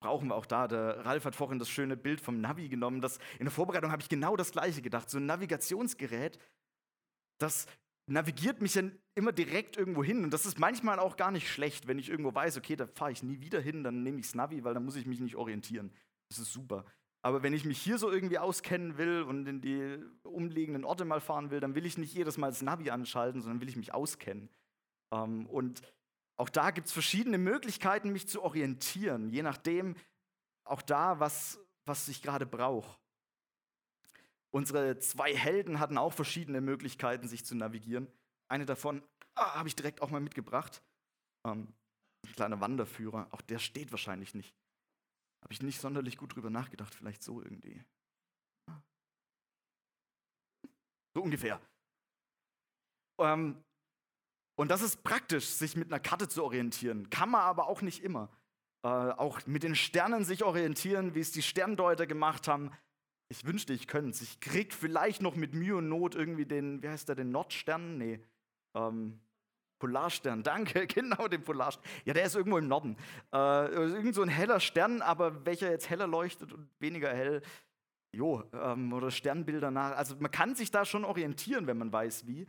brauchen 0.00 0.28
wir 0.28 0.34
auch 0.34 0.46
da. 0.46 0.68
Der 0.68 1.06
Ralf 1.06 1.24
hat 1.24 1.36
vorhin 1.36 1.58
das 1.58 1.70
schöne 1.70 1.96
Bild 1.96 2.20
vom 2.20 2.40
Navi 2.40 2.68
genommen. 2.68 3.00
Das, 3.00 3.18
in 3.38 3.44
der 3.44 3.52
Vorbereitung 3.52 3.90
habe 3.90 4.02
ich 4.02 4.08
genau 4.08 4.36
das 4.36 4.52
Gleiche 4.52 4.82
gedacht. 4.82 5.08
So 5.08 5.18
ein 5.18 5.26
Navigationsgerät, 5.26 6.38
das 7.38 7.66
navigiert 8.06 8.60
mich 8.60 8.74
ja 8.74 8.82
immer 9.14 9.32
direkt 9.32 9.76
irgendwo 9.76 10.02
hin. 10.02 10.24
Und 10.24 10.32
das 10.32 10.44
ist 10.44 10.58
manchmal 10.58 10.98
auch 10.98 11.16
gar 11.16 11.30
nicht 11.30 11.48
schlecht, 11.48 11.86
wenn 11.86 11.98
ich 11.98 12.10
irgendwo 12.10 12.34
weiß, 12.34 12.56
okay, 12.58 12.76
da 12.76 12.86
fahre 12.86 13.12
ich 13.12 13.22
nie 13.22 13.40
wieder 13.40 13.60
hin, 13.60 13.84
dann 13.84 14.02
nehme 14.02 14.18
ich 14.18 14.26
das 14.26 14.34
Navi, 14.34 14.64
weil 14.64 14.74
dann 14.74 14.84
muss 14.84 14.96
ich 14.96 15.06
mich 15.06 15.20
nicht 15.20 15.36
orientieren. 15.36 15.92
Das 16.28 16.38
ist 16.38 16.52
super. 16.52 16.84
Aber 17.24 17.44
wenn 17.44 17.52
ich 17.52 17.64
mich 17.64 17.80
hier 17.80 17.98
so 17.98 18.10
irgendwie 18.10 18.38
auskennen 18.38 18.98
will 18.98 19.22
und 19.22 19.46
in 19.46 19.60
die 19.60 19.98
umliegenden 20.24 20.84
Orte 20.84 21.04
mal 21.04 21.20
fahren 21.20 21.50
will, 21.50 21.60
dann 21.60 21.76
will 21.76 21.86
ich 21.86 21.96
nicht 21.96 22.12
jedes 22.14 22.36
Mal 22.36 22.48
das 22.48 22.62
Navi 22.62 22.90
anschalten, 22.90 23.40
sondern 23.40 23.60
will 23.60 23.68
ich 23.68 23.76
mich 23.76 23.94
auskennen. 23.94 24.48
Ähm, 25.12 25.46
und 25.46 25.82
auch 26.42 26.48
da 26.48 26.72
gibt 26.72 26.88
es 26.88 26.92
verschiedene 26.92 27.38
Möglichkeiten, 27.38 28.10
mich 28.10 28.26
zu 28.26 28.42
orientieren, 28.42 29.30
je 29.30 29.44
nachdem, 29.44 29.94
auch 30.64 30.82
da, 30.82 31.20
was, 31.20 31.60
was 31.86 32.08
ich 32.08 32.20
gerade 32.20 32.46
brauche. 32.46 32.98
Unsere 34.52 34.98
zwei 34.98 35.36
Helden 35.36 35.78
hatten 35.78 35.96
auch 35.96 36.12
verschiedene 36.12 36.60
Möglichkeiten, 36.60 37.28
sich 37.28 37.44
zu 37.44 37.54
navigieren. 37.54 38.08
Eine 38.48 38.66
davon 38.66 39.04
ah, 39.36 39.54
habe 39.54 39.68
ich 39.68 39.76
direkt 39.76 40.02
auch 40.02 40.10
mal 40.10 40.20
mitgebracht. 40.20 40.82
Ähm, 41.46 41.72
ein 42.26 42.32
kleiner 42.32 42.60
Wanderführer, 42.60 43.28
auch 43.30 43.42
der 43.42 43.60
steht 43.60 43.92
wahrscheinlich 43.92 44.34
nicht. 44.34 44.52
Habe 45.44 45.52
ich 45.52 45.62
nicht 45.62 45.80
sonderlich 45.80 46.16
gut 46.16 46.34
drüber 46.34 46.50
nachgedacht, 46.50 46.92
vielleicht 46.92 47.22
so 47.22 47.40
irgendwie. 47.40 47.84
So 51.14 51.22
ungefähr. 51.22 51.60
Ähm, 53.20 53.62
und 54.54 54.70
das 54.70 54.82
ist 54.82 55.02
praktisch, 55.02 55.46
sich 55.46 55.76
mit 55.76 55.88
einer 55.88 56.00
Karte 56.00 56.28
zu 56.28 56.44
orientieren. 56.44 57.10
Kann 57.10 57.30
man 57.30 57.42
aber 57.42 57.68
auch 57.68 57.82
nicht 57.82 58.02
immer. 58.02 58.28
Äh, 58.84 58.88
auch 58.88 59.40
mit 59.46 59.62
den 59.62 59.74
Sternen 59.74 60.24
sich 60.24 60.44
orientieren, 60.44 61.14
wie 61.14 61.20
es 61.20 61.32
die 61.32 61.42
Sterndeuter 61.42 62.06
gemacht 62.06 62.48
haben. 62.48 62.70
Ich 63.28 63.44
wünschte, 63.46 63.72
ich 63.72 63.86
könnte 63.86 64.10
es. 64.10 64.20
Ich 64.20 64.40
krieg 64.40 64.74
vielleicht 64.74 65.22
noch 65.22 65.36
mit 65.36 65.54
Mühe 65.54 65.76
und 65.76 65.88
Not 65.88 66.14
irgendwie 66.14 66.44
den, 66.44 66.82
wie 66.82 66.88
heißt 66.88 67.08
der, 67.08 67.16
den 67.16 67.30
Nordstern? 67.30 67.96
Nee. 67.96 68.20
Ähm, 68.74 69.20
Polarstern, 69.78 70.42
danke, 70.44 70.86
genau 70.86 71.26
den 71.28 71.42
Polarstern. 71.42 71.84
Ja, 72.04 72.14
der 72.14 72.24
ist 72.24 72.36
irgendwo 72.36 72.58
im 72.58 72.68
Norden. 72.68 72.96
Äh, 73.32 73.66
irgend 73.72 74.14
so 74.14 74.22
ein 74.22 74.28
heller 74.28 74.60
Stern, 74.60 75.02
aber 75.02 75.44
welcher 75.44 75.70
jetzt 75.70 75.90
heller 75.90 76.06
leuchtet 76.06 76.52
und 76.52 76.68
weniger 76.78 77.12
hell. 77.12 77.42
Jo, 78.12 78.44
ähm, 78.52 78.92
oder 78.92 79.10
Sternbilder 79.10 79.70
nach. 79.70 79.96
Also 79.96 80.16
man 80.20 80.30
kann 80.30 80.54
sich 80.54 80.70
da 80.70 80.84
schon 80.84 81.04
orientieren, 81.04 81.66
wenn 81.66 81.78
man 81.78 81.92
weiß, 81.92 82.26
wie. 82.26 82.46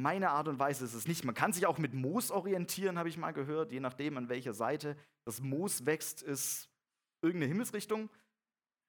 Meine 0.00 0.30
Art 0.30 0.48
und 0.48 0.58
Weise 0.58 0.84
ist 0.84 0.94
es 0.94 1.06
nicht. 1.06 1.24
Man 1.24 1.34
kann 1.34 1.52
sich 1.52 1.66
auch 1.66 1.78
mit 1.78 1.92
Moos 1.92 2.30
orientieren, 2.30 2.98
habe 2.98 3.08
ich 3.08 3.18
mal 3.18 3.32
gehört, 3.32 3.72
je 3.72 3.80
nachdem, 3.80 4.16
an 4.16 4.28
welcher 4.28 4.54
Seite 4.54 4.96
das 5.24 5.40
Moos 5.40 5.84
wächst, 5.84 6.22
ist 6.22 6.70
irgendeine 7.20 7.48
Himmelsrichtung. 7.48 8.08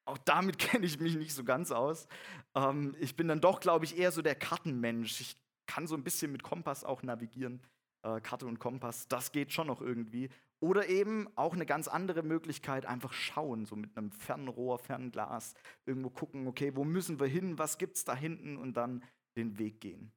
Auch 0.06 0.18
damit 0.18 0.58
kenne 0.60 0.86
ich 0.86 1.00
mich 1.00 1.16
nicht 1.16 1.34
so 1.34 1.44
ganz 1.44 1.72
aus. 1.72 2.08
Ähm, 2.56 2.96
ich 3.00 3.16
bin 3.16 3.28
dann 3.28 3.42
doch, 3.42 3.60
glaube 3.60 3.86
ich, 3.86 3.98
eher 3.98 4.12
so 4.12 4.22
der 4.22 4.36
Kartenmensch. 4.36 5.22
Ich 5.22 5.36
kann 5.68 5.88
so 5.88 5.96
ein 5.96 6.04
bisschen 6.04 6.32
mit 6.32 6.44
Kompass 6.44 6.84
auch 6.84 7.04
navigieren. 7.04 7.62
Äh, 8.04 8.22
Karte 8.22 8.46
und 8.46 8.60
Kompass, 8.60 9.08
das 9.08 9.32
geht 9.32 9.52
schon 9.52 9.68
noch 9.68 9.82
irgendwie. 9.82 10.30
Oder 10.60 10.88
eben 10.88 11.28
auch 11.36 11.54
eine 11.54 11.66
ganz 11.66 11.90
andere 11.90 12.24
Möglichkeit, 12.24 12.86
einfach 12.86 13.12
schauen, 13.12 13.66
so 13.66 13.76
mit 13.76 13.98
einem 13.98 14.12
Fernrohr, 14.12 14.80
Fernglas, 14.80 15.54
irgendwo 15.86 16.10
gucken, 16.10 16.48
okay, 16.48 16.76
wo 16.76 16.86
müssen 16.86 17.20
wir 17.20 17.28
hin, 17.28 17.58
was 17.58 17.78
gibt 17.78 17.98
es 17.98 18.06
da 18.06 18.16
hinten 18.16 18.56
und 18.56 18.78
dann 18.78 19.04
den 19.36 19.58
Weg 19.58 19.82
gehen. 19.82 20.14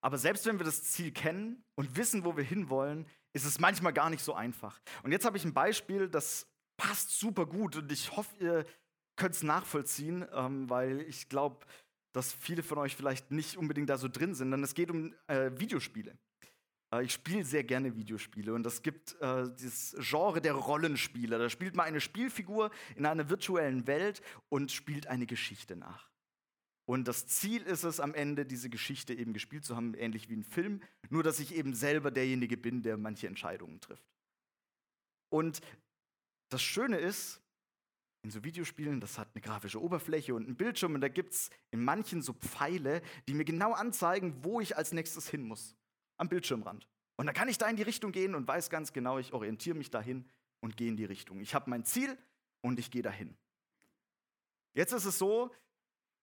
Aber 0.00 0.18
selbst 0.18 0.46
wenn 0.46 0.58
wir 0.58 0.64
das 0.64 0.82
Ziel 0.82 1.12
kennen 1.12 1.64
und 1.74 1.96
wissen, 1.96 2.24
wo 2.24 2.36
wir 2.36 2.44
hinwollen, 2.44 3.06
ist 3.32 3.44
es 3.44 3.60
manchmal 3.60 3.92
gar 3.92 4.10
nicht 4.10 4.24
so 4.24 4.34
einfach. 4.34 4.80
Und 5.02 5.12
jetzt 5.12 5.24
habe 5.24 5.36
ich 5.36 5.44
ein 5.44 5.54
Beispiel, 5.54 6.08
das 6.08 6.46
passt 6.76 7.18
super 7.18 7.46
gut 7.46 7.76
und 7.76 7.92
ich 7.92 8.16
hoffe, 8.16 8.34
ihr 8.38 8.66
könnt 9.16 9.34
es 9.34 9.42
nachvollziehen, 9.42 10.26
ähm, 10.32 10.70
weil 10.70 11.02
ich 11.02 11.28
glaube, 11.28 11.66
dass 12.12 12.32
viele 12.32 12.62
von 12.62 12.78
euch 12.78 12.96
vielleicht 12.96 13.30
nicht 13.30 13.56
unbedingt 13.56 13.90
da 13.90 13.98
so 13.98 14.08
drin 14.08 14.34
sind, 14.34 14.50
denn 14.50 14.62
es 14.62 14.74
geht 14.74 14.90
um 14.90 15.14
äh, 15.26 15.50
Videospiele. 15.54 16.16
Äh, 16.92 17.04
ich 17.04 17.12
spiele 17.12 17.44
sehr 17.44 17.64
gerne 17.64 17.94
Videospiele 17.94 18.52
und 18.54 18.66
es 18.66 18.82
gibt 18.82 19.20
äh, 19.20 19.44
dieses 19.58 19.94
Genre 19.98 20.40
der 20.40 20.54
Rollenspiele. 20.54 21.38
Da 21.38 21.50
spielt 21.50 21.76
man 21.76 21.86
eine 21.86 22.00
Spielfigur 22.00 22.70
in 22.96 23.06
einer 23.06 23.28
virtuellen 23.28 23.86
Welt 23.86 24.22
und 24.48 24.72
spielt 24.72 25.06
eine 25.06 25.26
Geschichte 25.26 25.76
nach. 25.76 26.10
Und 26.90 27.06
das 27.06 27.28
Ziel 27.28 27.62
ist 27.62 27.84
es 27.84 28.00
am 28.00 28.14
Ende, 28.14 28.44
diese 28.44 28.68
Geschichte 28.68 29.14
eben 29.14 29.32
gespielt 29.32 29.64
zu 29.64 29.76
haben, 29.76 29.94
ähnlich 29.94 30.28
wie 30.28 30.34
ein 30.34 30.42
Film, 30.42 30.82
nur 31.08 31.22
dass 31.22 31.38
ich 31.38 31.54
eben 31.54 31.72
selber 31.72 32.10
derjenige 32.10 32.56
bin, 32.56 32.82
der 32.82 32.96
manche 32.96 33.28
Entscheidungen 33.28 33.80
trifft. 33.80 34.10
Und 35.28 35.60
das 36.48 36.60
Schöne 36.60 36.98
ist, 36.98 37.40
in 38.24 38.32
so 38.32 38.42
Videospielen, 38.42 39.00
das 39.00 39.18
hat 39.18 39.28
eine 39.34 39.40
grafische 39.40 39.80
Oberfläche 39.80 40.34
und 40.34 40.46
einen 40.46 40.56
Bildschirm 40.56 40.96
und 40.96 41.00
da 41.00 41.06
gibt 41.06 41.32
es 41.32 41.50
in 41.70 41.84
manchen 41.84 42.22
so 42.22 42.32
Pfeile, 42.32 43.02
die 43.28 43.34
mir 43.34 43.44
genau 43.44 43.72
anzeigen, 43.72 44.42
wo 44.42 44.60
ich 44.60 44.76
als 44.76 44.90
nächstes 44.90 45.28
hin 45.28 45.44
muss. 45.44 45.76
Am 46.16 46.28
Bildschirmrand. 46.28 46.88
Und 47.14 47.26
dann 47.26 47.36
kann 47.36 47.48
ich 47.48 47.58
da 47.58 47.68
in 47.68 47.76
die 47.76 47.84
Richtung 47.84 48.10
gehen 48.10 48.34
und 48.34 48.48
weiß 48.48 48.68
ganz 48.68 48.92
genau, 48.92 49.20
ich 49.20 49.32
orientiere 49.32 49.76
mich 49.78 49.92
dahin 49.92 50.28
und 50.58 50.76
gehe 50.76 50.88
in 50.88 50.96
die 50.96 51.04
Richtung. 51.04 51.38
Ich 51.38 51.54
habe 51.54 51.70
mein 51.70 51.84
Ziel 51.84 52.18
und 52.62 52.80
ich 52.80 52.90
gehe 52.90 53.02
dahin. 53.02 53.36
Jetzt 54.74 54.92
ist 54.92 55.04
es 55.04 55.18
so, 55.18 55.52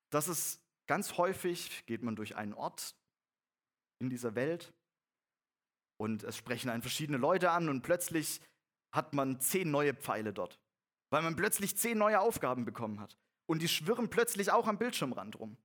dass 0.10 0.28
es 0.28 0.62
ganz 0.88 1.18
häufig 1.18 1.86
geht 1.86 2.04
man 2.04 2.16
durch 2.16 2.36
einen 2.36 2.54
Ort 2.54 2.96
in 4.00 4.10
dieser 4.10 4.36
Welt 4.36 4.74
und 5.98 6.24
es 6.24 6.38
sprechen 6.38 6.70
einen 6.70 6.82
verschiedene 6.82 7.18
Leute 7.18 7.52
an 7.52 7.70
und 7.70 7.82
plötzlich 7.82 8.42
hat 8.94 9.14
man 9.14 9.40
zehn 9.40 9.70
neue 9.70 9.94
Pfeile 9.94 10.34
dort 10.34 10.60
weil 11.10 11.22
man 11.22 11.36
plötzlich 11.36 11.78
zehn 11.78 11.98
neue 11.98 12.20
Aufgaben 12.20 12.66
bekommen 12.66 13.00
hat. 13.00 13.18
Und 13.46 13.62
die 13.62 13.68
schwirren 13.68 14.10
plötzlich 14.10 14.52
auch 14.52 14.68
am 14.68 14.78
Bildschirmrand 14.78 15.40
rum. 15.40 15.58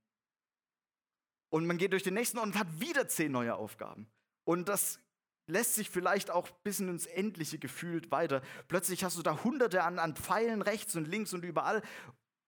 Und 1.51 1.67
man 1.67 1.79
geht 1.79 1.93
durch 1.93 2.05
den 2.05 2.15
nächsten 2.15 2.39
und 2.39 2.59
hat 2.59 2.81
wieder 2.81 3.09
zehn 3.09 3.33
neue 3.33 3.57
Aufgaben. 3.57 4.07
Und 4.45 4.69
das 4.69 5.01
lässt 5.47 5.75
sich 5.75 5.91
vielleicht 5.91 6.31
auch 6.31 6.49
bis 6.63 6.81
ins 6.81 7.07
Endliche 7.07 7.59
gefühlt 7.59 8.11
weiter. 8.11 8.41
Plötzlich 8.69 9.03
hast 9.05 9.19
du 9.19 9.23
da 9.23 9.43
hunderte 9.43 9.83
an, 9.83 9.99
an 9.99 10.15
Pfeilen 10.15 10.63
rechts 10.63 10.95
und 10.95 11.09
links 11.09 11.35
und 11.35 11.45
überall. 11.45 11.83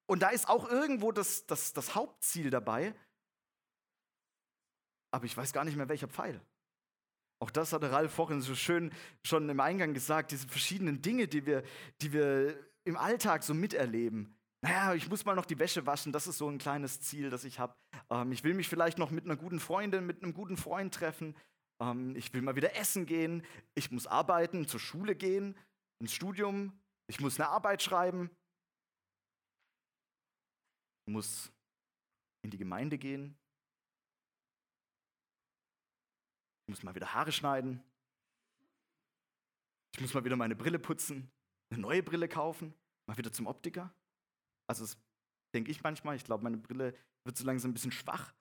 Und 0.06 0.20
da 0.20 0.28
ist 0.30 0.48
auch 0.48 0.68
irgendwo 0.68 1.12
das, 1.12 1.46
das, 1.46 1.72
das 1.72 1.94
Hauptziel 1.94 2.50
dabei. 2.50 2.94
Aber 5.10 5.24
ich 5.24 5.36
weiß 5.36 5.52
gar 5.52 5.64
nicht 5.64 5.76
mehr, 5.76 5.88
welcher 5.88 6.08
Pfeil. 6.08 6.40
Auch 7.40 7.50
das 7.50 7.72
hatte 7.72 7.90
Ralf 7.90 8.12
vorhin 8.12 8.40
so 8.40 8.54
schön 8.54 8.92
schon 9.22 9.48
im 9.48 9.60
Eingang 9.60 9.94
gesagt, 9.94 10.32
diese 10.32 10.48
verschiedenen 10.48 11.02
Dinge, 11.02 11.28
die 11.28 11.46
wir, 11.46 11.62
die 12.00 12.12
wir 12.12 12.58
im 12.84 12.96
Alltag 12.96 13.42
so 13.42 13.54
miterleben. 13.54 14.34
Naja, 14.62 14.94
ich 14.94 15.08
muss 15.10 15.24
mal 15.24 15.34
noch 15.34 15.44
die 15.44 15.58
Wäsche 15.58 15.84
waschen, 15.84 16.10
das 16.10 16.26
ist 16.26 16.38
so 16.38 16.48
ein 16.48 16.56
kleines 16.56 17.00
Ziel, 17.00 17.28
das 17.28 17.44
ich 17.44 17.58
habe. 17.58 17.74
Ähm, 18.08 18.32
ich 18.32 18.44
will 18.44 18.54
mich 18.54 18.68
vielleicht 18.68 18.96
noch 18.98 19.10
mit 19.10 19.24
einer 19.24 19.36
guten 19.36 19.60
Freundin, 19.60 20.06
mit 20.06 20.22
einem 20.22 20.32
guten 20.32 20.56
Freund 20.56 20.94
treffen. 20.94 21.36
Ähm, 21.80 22.16
ich 22.16 22.32
will 22.32 22.40
mal 22.40 22.56
wieder 22.56 22.74
essen 22.76 23.04
gehen. 23.04 23.44
Ich 23.74 23.90
muss 23.90 24.06
arbeiten, 24.06 24.66
zur 24.66 24.80
Schule 24.80 25.14
gehen, 25.14 25.54
ins 26.00 26.14
Studium. 26.14 26.72
Ich 27.08 27.20
muss 27.20 27.38
eine 27.38 27.50
Arbeit 27.50 27.82
schreiben. 27.82 28.30
Ich 31.06 31.12
muss 31.12 31.52
in 32.42 32.50
die 32.50 32.58
Gemeinde 32.58 32.98
gehen. 32.98 33.36
Ich 36.66 36.70
muss 36.70 36.82
mal 36.82 36.94
wieder 36.94 37.12
Haare 37.12 37.32
schneiden. 37.32 37.82
Ich 39.94 40.00
muss 40.00 40.14
mal 40.14 40.24
wieder 40.24 40.36
meine 40.36 40.56
Brille 40.56 40.78
putzen, 40.78 41.30
eine 41.70 41.80
neue 41.80 42.02
Brille 42.02 42.28
kaufen, 42.28 42.74
mal 43.06 43.16
wieder 43.16 43.32
zum 43.32 43.46
Optiker. 43.46 43.94
Also 44.66 44.84
das 44.84 44.96
denke 45.54 45.70
ich 45.70 45.82
manchmal. 45.82 46.16
Ich 46.16 46.24
glaube, 46.24 46.42
meine 46.42 46.56
Brille 46.56 46.94
wird 47.24 47.36
so 47.36 47.44
langsam 47.44 47.70
ein 47.70 47.74
bisschen 47.74 47.92
schwach. 47.92 48.34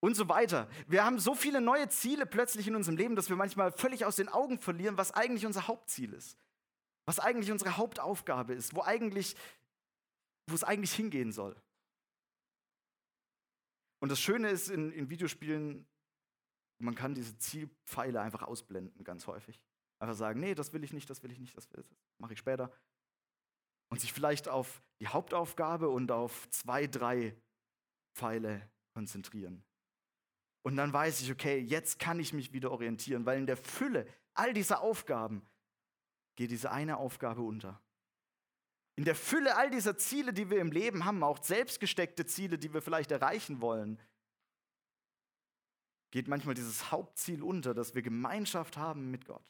Und 0.00 0.14
so 0.14 0.28
weiter. 0.28 0.68
Wir 0.88 1.04
haben 1.04 1.18
so 1.18 1.34
viele 1.34 1.60
neue 1.60 1.88
Ziele 1.88 2.26
plötzlich 2.26 2.66
in 2.66 2.76
unserem 2.76 2.96
Leben, 2.96 3.16
dass 3.16 3.28
wir 3.28 3.36
manchmal 3.36 3.72
völlig 3.72 4.04
aus 4.04 4.16
den 4.16 4.28
Augen 4.28 4.58
verlieren, 4.58 4.98
was 4.98 5.12
eigentlich 5.12 5.46
unser 5.46 5.68
Hauptziel 5.68 6.12
ist. 6.12 6.38
Was 7.04 7.18
eigentlich 7.18 7.50
unsere 7.50 7.76
Hauptaufgabe 7.76 8.54
ist, 8.54 8.74
wo, 8.74 8.82
eigentlich, 8.82 9.36
wo 10.46 10.54
es 10.54 10.64
eigentlich 10.64 10.92
hingehen 10.92 11.32
soll. 11.32 11.60
Und 14.00 14.08
das 14.08 14.20
Schöne 14.20 14.50
ist 14.50 14.68
in, 14.68 14.90
in 14.92 15.10
Videospielen, 15.10 15.86
man 16.78 16.94
kann 16.94 17.14
diese 17.14 17.38
Zielpfeile 17.38 18.20
einfach 18.20 18.42
ausblenden, 18.42 19.04
ganz 19.04 19.26
häufig. 19.26 19.62
Einfach 20.00 20.16
sagen, 20.16 20.40
nee, 20.40 20.54
das 20.54 20.72
will 20.72 20.82
ich 20.82 20.92
nicht, 20.92 21.08
das 21.08 21.22
will 21.22 21.30
ich 21.30 21.38
nicht, 21.38 21.56
das, 21.56 21.68
das 21.68 21.86
mache 22.18 22.32
ich 22.32 22.38
später. 22.40 22.72
Und 23.88 24.00
sich 24.00 24.12
vielleicht 24.12 24.48
auf 24.48 24.82
die 25.00 25.06
Hauptaufgabe 25.06 25.88
und 25.88 26.10
auf 26.10 26.48
zwei, 26.50 26.88
drei 26.88 27.36
Pfeile 28.16 28.68
konzentrieren. 28.94 29.62
Und 30.62 30.76
dann 30.76 30.92
weiß 30.92 31.20
ich, 31.20 31.30
okay, 31.30 31.58
jetzt 31.58 31.98
kann 31.98 32.18
ich 32.18 32.32
mich 32.32 32.52
wieder 32.52 32.70
orientieren, 32.70 33.26
weil 33.26 33.38
in 33.38 33.46
der 33.46 33.56
Fülle 33.56 34.06
all 34.34 34.52
dieser 34.52 34.80
Aufgaben 34.80 35.46
geht 36.36 36.50
diese 36.50 36.70
eine 36.70 36.96
Aufgabe 36.96 37.42
unter. 37.42 37.80
In 38.96 39.04
der 39.04 39.14
Fülle 39.14 39.56
all 39.56 39.70
dieser 39.70 39.96
Ziele, 39.96 40.32
die 40.32 40.50
wir 40.50 40.60
im 40.60 40.70
Leben 40.70 41.04
haben, 41.04 41.22
auch 41.22 41.42
selbstgesteckte 41.42 42.26
Ziele, 42.26 42.58
die 42.58 42.74
wir 42.74 42.82
vielleicht 42.82 43.10
erreichen 43.10 43.60
wollen, 43.60 43.98
geht 46.10 46.28
manchmal 46.28 46.54
dieses 46.54 46.90
Hauptziel 46.90 47.42
unter, 47.42 47.72
dass 47.72 47.94
wir 47.94 48.02
Gemeinschaft 48.02 48.76
haben 48.76 49.10
mit 49.10 49.24
Gott. 49.24 49.42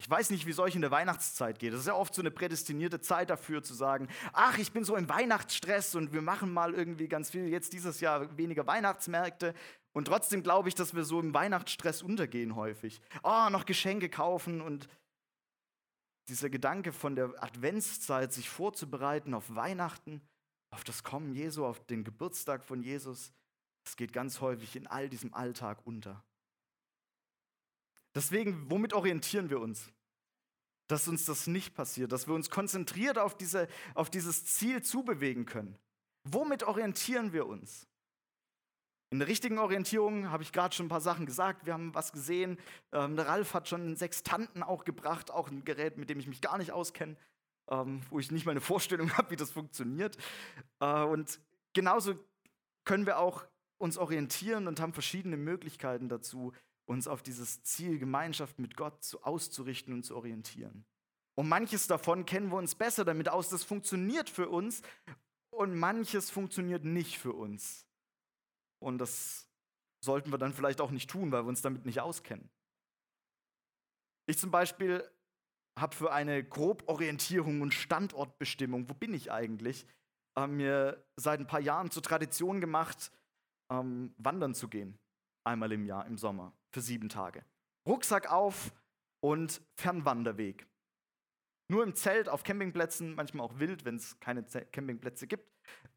Ich 0.00 0.08
weiß 0.08 0.30
nicht, 0.30 0.46
wie 0.46 0.50
es 0.50 0.58
euch 0.58 0.74
in 0.74 0.80
der 0.80 0.90
Weihnachtszeit 0.90 1.58
geht. 1.58 1.74
Das 1.74 1.80
ist 1.80 1.86
ja 1.86 1.94
oft 1.94 2.14
so 2.14 2.22
eine 2.22 2.30
prädestinierte 2.30 3.02
Zeit 3.02 3.28
dafür 3.28 3.62
zu 3.62 3.74
sagen, 3.74 4.08
ach, 4.32 4.56
ich 4.56 4.72
bin 4.72 4.82
so 4.82 4.96
im 4.96 5.10
Weihnachtsstress 5.10 5.94
und 5.94 6.14
wir 6.14 6.22
machen 6.22 6.50
mal 6.54 6.72
irgendwie 6.72 7.06
ganz 7.06 7.28
viel, 7.28 7.46
jetzt 7.48 7.74
dieses 7.74 8.00
Jahr 8.00 8.34
weniger 8.38 8.66
Weihnachtsmärkte. 8.66 9.52
Und 9.92 10.06
trotzdem 10.06 10.42
glaube 10.42 10.70
ich, 10.70 10.74
dass 10.74 10.94
wir 10.94 11.04
so 11.04 11.20
im 11.20 11.34
Weihnachtsstress 11.34 12.00
untergehen 12.00 12.56
häufig. 12.56 13.02
Oh, 13.22 13.50
noch 13.50 13.66
Geschenke 13.66 14.08
kaufen 14.08 14.62
und 14.62 14.88
dieser 16.30 16.48
Gedanke 16.48 16.92
von 16.92 17.16
der 17.16 17.42
Adventszeit, 17.42 18.32
sich 18.32 18.48
vorzubereiten 18.48 19.34
auf 19.34 19.54
Weihnachten, 19.54 20.22
auf 20.70 20.84
das 20.84 21.02
Kommen 21.02 21.34
Jesu, 21.34 21.66
auf 21.66 21.84
den 21.86 22.04
Geburtstag 22.04 22.64
von 22.64 22.82
Jesus, 22.82 23.32
das 23.84 23.96
geht 23.96 24.12
ganz 24.12 24.40
häufig 24.40 24.76
in 24.76 24.86
all 24.86 25.08
diesem 25.08 25.34
Alltag 25.34 25.84
unter. 25.84 26.24
Deswegen, 28.14 28.70
womit 28.70 28.92
orientieren 28.92 29.50
wir 29.50 29.60
uns? 29.60 29.90
Dass 30.88 31.08
uns 31.08 31.24
das 31.24 31.46
nicht 31.46 31.74
passiert, 31.74 32.12
dass 32.12 32.26
wir 32.26 32.34
uns 32.34 32.50
konzentriert 32.50 33.18
auf, 33.18 33.36
diese, 33.36 33.68
auf 33.94 34.10
dieses 34.10 34.44
Ziel 34.44 34.82
zubewegen 34.82 35.46
können. 35.46 35.78
Womit 36.24 36.64
orientieren 36.64 37.32
wir 37.32 37.46
uns? 37.46 37.86
In 39.12 39.18
der 39.18 39.26
richtigen 39.26 39.58
Orientierung 39.58 40.30
habe 40.30 40.44
ich 40.44 40.52
gerade 40.52 40.72
schon 40.72 40.86
ein 40.86 40.90
paar 40.90 41.00
Sachen 41.00 41.26
gesagt. 41.26 41.66
Wir 41.66 41.72
haben 41.72 41.92
was 41.94 42.12
gesehen. 42.12 42.58
Ähm, 42.92 43.16
der 43.16 43.26
Ralf 43.26 43.54
hat 43.54 43.68
schon 43.68 43.80
einen 43.80 43.96
Sextanten 43.96 44.62
auch 44.62 44.84
gebracht, 44.84 45.32
auch 45.32 45.50
ein 45.50 45.64
Gerät, 45.64 45.98
mit 45.98 46.10
dem 46.10 46.20
ich 46.20 46.28
mich 46.28 46.40
gar 46.40 46.58
nicht 46.58 46.70
auskenne, 46.70 47.16
ähm, 47.68 48.02
wo 48.08 48.20
ich 48.20 48.30
nicht 48.30 48.46
mal 48.46 48.52
eine 48.52 48.60
Vorstellung 48.60 49.12
habe, 49.16 49.32
wie 49.32 49.36
das 49.36 49.50
funktioniert. 49.50 50.16
Äh, 50.78 51.02
und 51.02 51.40
genauso 51.72 52.14
können 52.84 53.04
wir 53.04 53.18
auch 53.18 53.44
uns 53.78 53.98
orientieren 53.98 54.68
und 54.68 54.78
haben 54.78 54.92
verschiedene 54.92 55.36
Möglichkeiten 55.36 56.08
dazu, 56.08 56.52
uns 56.84 57.08
auf 57.08 57.22
dieses 57.22 57.64
Ziel 57.64 57.98
Gemeinschaft 57.98 58.60
mit 58.60 58.76
Gott 58.76 59.02
zu, 59.02 59.24
auszurichten 59.24 59.92
und 59.92 60.04
zu 60.04 60.14
orientieren. 60.14 60.84
Und 61.34 61.48
manches 61.48 61.88
davon 61.88 62.26
kennen 62.26 62.50
wir 62.50 62.58
uns 62.58 62.76
besser 62.76 63.04
damit 63.04 63.28
aus, 63.28 63.48
das 63.48 63.64
funktioniert 63.64 64.30
für 64.30 64.48
uns 64.48 64.82
und 65.50 65.76
manches 65.76 66.30
funktioniert 66.30 66.84
nicht 66.84 67.18
für 67.18 67.32
uns. 67.32 67.89
Und 68.80 68.98
das 68.98 69.48
sollten 70.04 70.32
wir 70.32 70.38
dann 70.38 70.52
vielleicht 70.52 70.80
auch 70.80 70.90
nicht 70.90 71.10
tun, 71.10 71.30
weil 71.32 71.44
wir 71.44 71.48
uns 71.48 71.62
damit 71.62 71.86
nicht 71.86 72.00
auskennen. 72.00 72.50
Ich 74.26 74.38
zum 74.38 74.50
Beispiel 74.50 75.08
habe 75.78 75.94
für 75.94 76.12
eine 76.12 76.44
Groborientierung 76.44 77.62
und 77.62 77.74
Standortbestimmung, 77.74 78.88
wo 78.88 78.94
bin 78.94 79.14
ich 79.14 79.30
eigentlich, 79.30 79.86
äh, 80.36 80.46
mir 80.46 81.04
seit 81.16 81.40
ein 81.40 81.46
paar 81.46 81.60
Jahren 81.60 81.90
zur 81.90 82.02
Tradition 82.02 82.60
gemacht, 82.60 83.12
ähm, 83.70 84.14
wandern 84.18 84.54
zu 84.54 84.68
gehen. 84.68 84.98
Einmal 85.44 85.72
im 85.72 85.84
Jahr, 85.84 86.06
im 86.06 86.18
Sommer 86.18 86.52
für 86.72 86.80
sieben 86.80 87.08
Tage. 87.08 87.44
Rucksack 87.86 88.30
auf 88.30 88.72
und 89.20 89.62
Fernwanderweg. 89.76 90.66
Nur 91.70 91.84
im 91.84 91.94
Zelt, 91.94 92.28
auf 92.28 92.42
Campingplätzen, 92.42 93.14
manchmal 93.14 93.46
auch 93.46 93.58
wild, 93.58 93.84
wenn 93.84 93.96
es 93.96 94.18
keine 94.20 94.44
Campingplätze 94.44 95.26
gibt. 95.26 95.50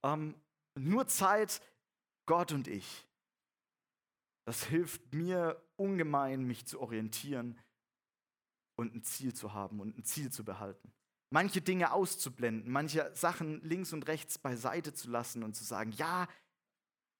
Ähm, 0.03 0.35
nur 0.79 1.07
Zeit, 1.07 1.61
Gott 2.25 2.51
und 2.51 2.67
ich. 2.67 3.07
Das 4.45 4.63
hilft 4.65 5.13
mir 5.13 5.61
ungemein, 5.77 6.43
mich 6.43 6.65
zu 6.65 6.81
orientieren 6.81 7.57
und 8.75 8.93
ein 8.93 9.03
Ziel 9.03 9.33
zu 9.33 9.53
haben 9.53 9.79
und 9.79 9.97
ein 9.97 10.03
Ziel 10.03 10.31
zu 10.31 10.43
behalten. 10.43 10.91
Manche 11.29 11.61
Dinge 11.61 11.93
auszublenden, 11.93 12.71
manche 12.71 13.09
Sachen 13.15 13.61
links 13.61 13.93
und 13.93 14.07
rechts 14.07 14.37
beiseite 14.37 14.93
zu 14.93 15.09
lassen 15.09 15.43
und 15.43 15.55
zu 15.55 15.63
sagen, 15.63 15.91
ja, 15.93 16.27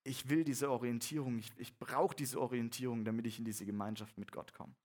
ich 0.03 0.29
will 0.29 0.43
diese 0.43 0.69
Orientierung, 0.69 1.39
ich, 1.39 1.51
ich 1.57 1.77
brauche 1.79 2.15
diese 2.15 2.39
Orientierung, 2.39 3.05
damit 3.05 3.25
ich 3.25 3.39
in 3.39 3.45
diese 3.45 3.65
Gemeinschaft 3.65 4.17
mit 4.17 4.31
Gott 4.31 4.53
komme. 4.53 4.75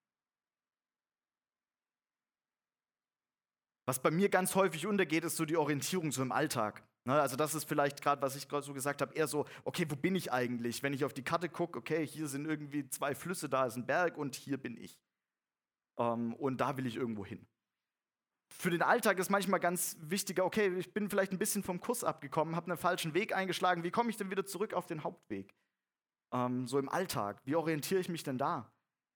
Was 3.88 4.00
bei 4.00 4.10
mir 4.10 4.28
ganz 4.28 4.54
häufig 4.54 4.86
untergeht, 4.86 5.24
ist 5.24 5.36
so 5.36 5.44
die 5.44 5.56
Orientierung 5.56 6.12
so 6.12 6.20
im 6.20 6.30
Alltag. 6.30 6.84
Ne, 7.06 7.20
also 7.20 7.36
das 7.36 7.54
ist 7.54 7.64
vielleicht 7.64 8.02
gerade, 8.02 8.20
was 8.20 8.36
ich 8.36 8.48
gerade 8.48 8.64
so 8.64 8.74
gesagt 8.74 9.00
habe, 9.00 9.14
eher 9.14 9.26
so, 9.26 9.46
okay, 9.64 9.86
wo 9.88 9.96
bin 9.96 10.14
ich 10.14 10.30
eigentlich? 10.30 10.82
Wenn 10.82 10.92
ich 10.92 11.04
auf 11.04 11.14
die 11.14 11.24
Karte 11.24 11.48
gucke, 11.48 11.78
okay, 11.78 12.06
hier 12.06 12.28
sind 12.28 12.44
irgendwie 12.44 12.88
zwei 12.90 13.14
Flüsse, 13.14 13.48
da 13.48 13.64
ist 13.64 13.76
ein 13.76 13.86
Berg 13.86 14.18
und 14.18 14.34
hier 14.34 14.58
bin 14.58 14.76
ich. 14.76 15.00
Ähm, 15.98 16.34
und 16.34 16.60
da 16.60 16.76
will 16.76 16.86
ich 16.86 16.96
irgendwo 16.96 17.24
hin 17.24 17.46
für 18.50 18.70
den 18.70 18.82
Alltag 18.82 19.18
ist 19.18 19.30
manchmal 19.30 19.60
ganz 19.60 19.96
wichtiger, 20.00 20.44
okay, 20.44 20.76
ich 20.78 20.92
bin 20.92 21.08
vielleicht 21.08 21.32
ein 21.32 21.38
bisschen 21.38 21.62
vom 21.62 21.80
Kurs 21.80 22.02
abgekommen, 22.02 22.56
habe 22.56 22.70
einen 22.70 22.78
falschen 22.78 23.14
Weg 23.14 23.34
eingeschlagen, 23.34 23.84
wie 23.84 23.90
komme 23.90 24.10
ich 24.10 24.16
denn 24.16 24.30
wieder 24.30 24.46
zurück 24.46 24.74
auf 24.74 24.86
den 24.86 25.04
Hauptweg? 25.04 25.54
Ähm, 26.32 26.66
so 26.66 26.78
im 26.78 26.88
Alltag, 26.88 27.40
wie 27.44 27.54
orientiere 27.54 28.00
ich 28.00 28.08
mich 28.08 28.22
denn 28.22 28.38
da? 28.38 28.72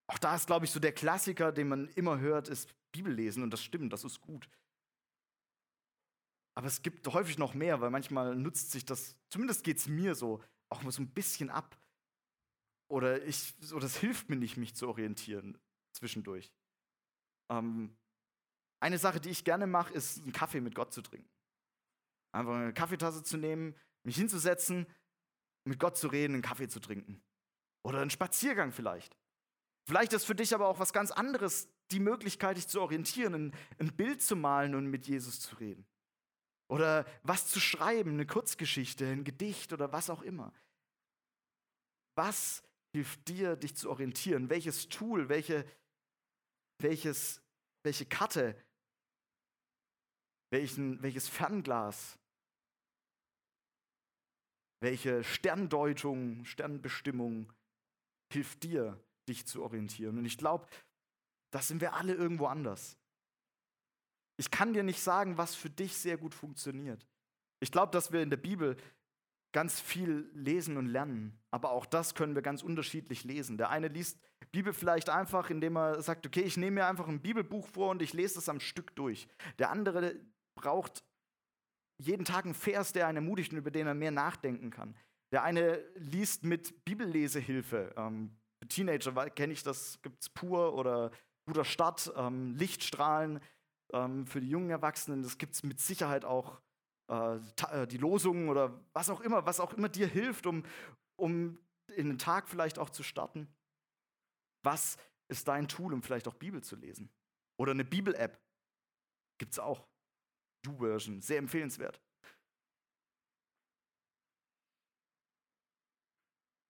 Auch 0.07 0.17
da 0.17 0.35
ist, 0.35 0.47
glaube 0.47 0.65
ich, 0.65 0.71
so 0.71 0.79
der 0.79 0.93
Klassiker, 0.93 1.51
den 1.51 1.67
man 1.67 1.87
immer 1.89 2.19
hört, 2.19 2.47
ist 2.47 2.73
Bibellesen 2.91 3.43
und 3.43 3.51
das 3.51 3.63
stimmt, 3.63 3.91
das 3.91 4.03
ist 4.03 4.21
gut. 4.21 4.47
Aber 6.55 6.67
es 6.67 6.81
gibt 6.81 7.07
häufig 7.07 7.37
noch 7.37 7.53
mehr, 7.53 7.81
weil 7.81 7.89
manchmal 7.89 8.35
nutzt 8.35 8.71
sich 8.71 8.85
das, 8.85 9.15
zumindest 9.29 9.63
geht 9.63 9.77
es 9.77 9.87
mir 9.87 10.15
so, 10.15 10.41
auch 10.69 10.83
mal 10.83 10.91
so 10.91 11.01
ein 11.01 11.09
bisschen 11.09 11.49
ab. 11.49 11.77
Oder 12.89 13.23
ich, 13.23 13.55
oder 13.73 13.85
es 13.85 13.97
hilft 13.97 14.29
mir 14.29 14.35
nicht, 14.35 14.57
mich 14.57 14.75
zu 14.75 14.87
orientieren 14.87 15.57
zwischendurch. 15.93 16.51
Ähm, 17.49 17.95
eine 18.81 18.97
Sache, 18.97 19.19
die 19.19 19.29
ich 19.29 19.45
gerne 19.45 19.65
mache, 19.65 19.93
ist 19.93 20.21
einen 20.21 20.33
Kaffee 20.33 20.61
mit 20.61 20.75
Gott 20.75 20.93
zu 20.93 21.01
trinken. 21.01 21.29
Einfach 22.33 22.55
eine 22.55 22.73
Kaffeetasse 22.73 23.23
zu 23.23 23.37
nehmen, 23.37 23.75
mich 24.03 24.17
hinzusetzen, 24.17 24.85
mit 25.65 25.79
Gott 25.79 25.97
zu 25.97 26.07
reden, 26.07 26.33
einen 26.33 26.41
Kaffee 26.41 26.67
zu 26.67 26.79
trinken. 26.79 27.23
Oder 27.85 28.01
einen 28.01 28.09
Spaziergang 28.09 28.71
vielleicht. 28.71 29.17
Vielleicht 29.87 30.13
ist 30.13 30.25
für 30.25 30.35
dich 30.35 30.53
aber 30.53 30.67
auch 30.67 30.79
was 30.79 30.93
ganz 30.93 31.11
anderes, 31.11 31.69
die 31.91 31.99
Möglichkeit, 31.99 32.57
dich 32.57 32.67
zu 32.67 32.81
orientieren, 32.81 33.33
ein, 33.33 33.55
ein 33.79 33.95
Bild 33.95 34.21
zu 34.21 34.35
malen 34.35 34.75
und 34.75 34.87
mit 34.87 35.07
Jesus 35.07 35.39
zu 35.39 35.55
reden. 35.55 35.85
Oder 36.67 37.05
was 37.23 37.47
zu 37.47 37.59
schreiben, 37.59 38.11
eine 38.11 38.25
Kurzgeschichte, 38.25 39.05
ein 39.05 39.23
Gedicht 39.23 39.73
oder 39.73 39.91
was 39.91 40.09
auch 40.09 40.21
immer. 40.21 40.53
Was 42.15 42.63
hilft 42.93 43.27
dir, 43.27 43.55
dich 43.55 43.75
zu 43.75 43.89
orientieren? 43.89 44.49
Welches 44.49 44.89
Tool, 44.89 45.29
welche, 45.29 45.65
welches, 46.79 47.41
welche 47.83 48.05
Karte 48.05 48.55
welchen, 50.53 51.01
welches 51.01 51.27
Fernglas, 51.27 52.19
welche 54.81 55.23
Sterndeutung, 55.23 56.45
Sternbestimmung 56.45 57.51
hilft 58.31 58.61
dir, 58.61 59.03
dich 59.27 59.47
zu 59.47 59.63
orientieren. 59.63 60.19
Und 60.19 60.25
ich 60.25 60.37
glaube, 60.37 60.67
das 61.51 61.67
sind 61.67 61.81
wir 61.81 61.93
alle 61.93 62.13
irgendwo 62.13 62.45
anders. 62.45 62.99
Ich 64.37 64.51
kann 64.51 64.73
dir 64.73 64.83
nicht 64.83 65.01
sagen, 65.01 65.37
was 65.37 65.55
für 65.55 65.69
dich 65.69 65.97
sehr 65.97 66.17
gut 66.17 66.33
funktioniert. 66.33 67.05
Ich 67.59 67.71
glaube, 67.71 67.91
dass 67.91 68.11
wir 68.11 68.21
in 68.21 68.29
der 68.29 68.37
Bibel 68.37 68.77
ganz 69.53 69.79
viel 69.79 70.29
lesen 70.33 70.77
und 70.77 70.87
lernen, 70.87 71.39
aber 71.51 71.71
auch 71.71 71.85
das 71.85 72.15
können 72.15 72.33
wir 72.33 72.41
ganz 72.41 72.63
unterschiedlich 72.63 73.23
lesen. 73.23 73.57
Der 73.57 73.69
eine 73.69 73.87
liest 73.87 74.19
Bibel 74.51 74.73
vielleicht 74.73 75.09
einfach, 75.09 75.49
indem 75.49 75.77
er 75.77 76.01
sagt, 76.01 76.25
okay, 76.25 76.41
ich 76.41 76.57
nehme 76.57 76.75
mir 76.75 76.87
einfach 76.87 77.07
ein 77.07 77.21
Bibelbuch 77.21 77.67
vor 77.67 77.89
und 77.89 78.01
ich 78.01 78.13
lese 78.13 78.39
es 78.39 78.49
am 78.49 78.59
Stück 78.59 78.95
durch. 78.95 79.27
Der 79.59 79.69
andere 79.71 80.15
braucht 80.55 81.03
jeden 81.97 82.25
Tag 82.25 82.45
einen 82.45 82.53
Vers, 82.53 82.93
der 82.93 83.07
einen 83.07 83.17
ermutigt 83.17 83.51
und 83.51 83.59
über 83.59 83.71
den 83.71 83.87
er 83.87 83.93
mehr 83.93 84.11
nachdenken 84.11 84.69
kann. 84.69 84.95
Der 85.31 85.43
eine 85.43 85.83
liest 85.95 86.43
mit 86.43 86.85
Bibellesehilfe. 86.85 87.93
Ähm, 87.97 88.35
Teenager 88.67 89.29
kenne 89.31 89.53
ich 89.53 89.63
das, 89.63 89.99
gibt 90.01 90.21
es 90.21 90.29
pur 90.29 90.75
oder 90.75 91.11
guter 91.45 91.65
Start, 91.65 92.13
ähm, 92.15 92.55
Lichtstrahlen 92.55 93.39
ähm, 93.93 94.27
für 94.27 94.41
die 94.41 94.49
jungen 94.49 94.69
Erwachsenen. 94.69 95.23
Das 95.23 95.37
gibt 95.37 95.53
es 95.53 95.63
mit 95.63 95.79
Sicherheit 95.79 96.25
auch 96.25 96.61
äh, 97.09 97.37
äh, 97.71 97.87
die 97.87 97.97
Losungen 97.97 98.49
oder 98.49 98.79
was 98.93 99.09
auch 99.09 99.21
immer, 99.21 99.45
was 99.45 99.59
auch 99.59 99.73
immer 99.73 99.89
dir 99.89 100.07
hilft, 100.07 100.45
um, 100.45 100.63
um 101.15 101.57
in 101.95 102.09
den 102.09 102.17
Tag 102.17 102.49
vielleicht 102.49 102.79
auch 102.79 102.89
zu 102.89 103.03
starten. 103.03 103.47
Was 104.63 104.97
ist 105.29 105.47
dein 105.47 105.67
Tool, 105.67 105.93
um 105.93 106.01
vielleicht 106.01 106.27
auch 106.27 106.35
Bibel 106.35 106.63
zu 106.63 106.75
lesen? 106.75 107.09
Oder 107.57 107.71
eine 107.71 107.85
Bibel-App 107.85 108.39
gibt 109.37 109.53
es 109.53 109.59
auch. 109.59 109.85
Do-Version, 110.63 111.21
sehr 111.21 111.39
empfehlenswert. 111.39 112.01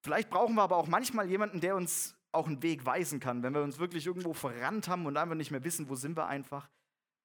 Vielleicht 0.04 0.28
brauchen 0.28 0.56
wir 0.56 0.62
aber 0.62 0.76
auch 0.76 0.88
manchmal 0.88 1.30
jemanden, 1.30 1.60
der 1.60 1.76
uns 1.76 2.16
auch 2.32 2.46
einen 2.46 2.62
Weg 2.62 2.84
weisen 2.84 3.20
kann, 3.20 3.42
wenn 3.42 3.54
wir 3.54 3.62
uns 3.62 3.78
wirklich 3.78 4.06
irgendwo 4.06 4.34
verrannt 4.34 4.88
haben 4.88 5.06
und 5.06 5.16
einfach 5.16 5.36
nicht 5.36 5.52
mehr 5.52 5.64
wissen, 5.64 5.88
wo 5.88 5.94
sind 5.94 6.16
wir 6.16 6.26
einfach. 6.26 6.68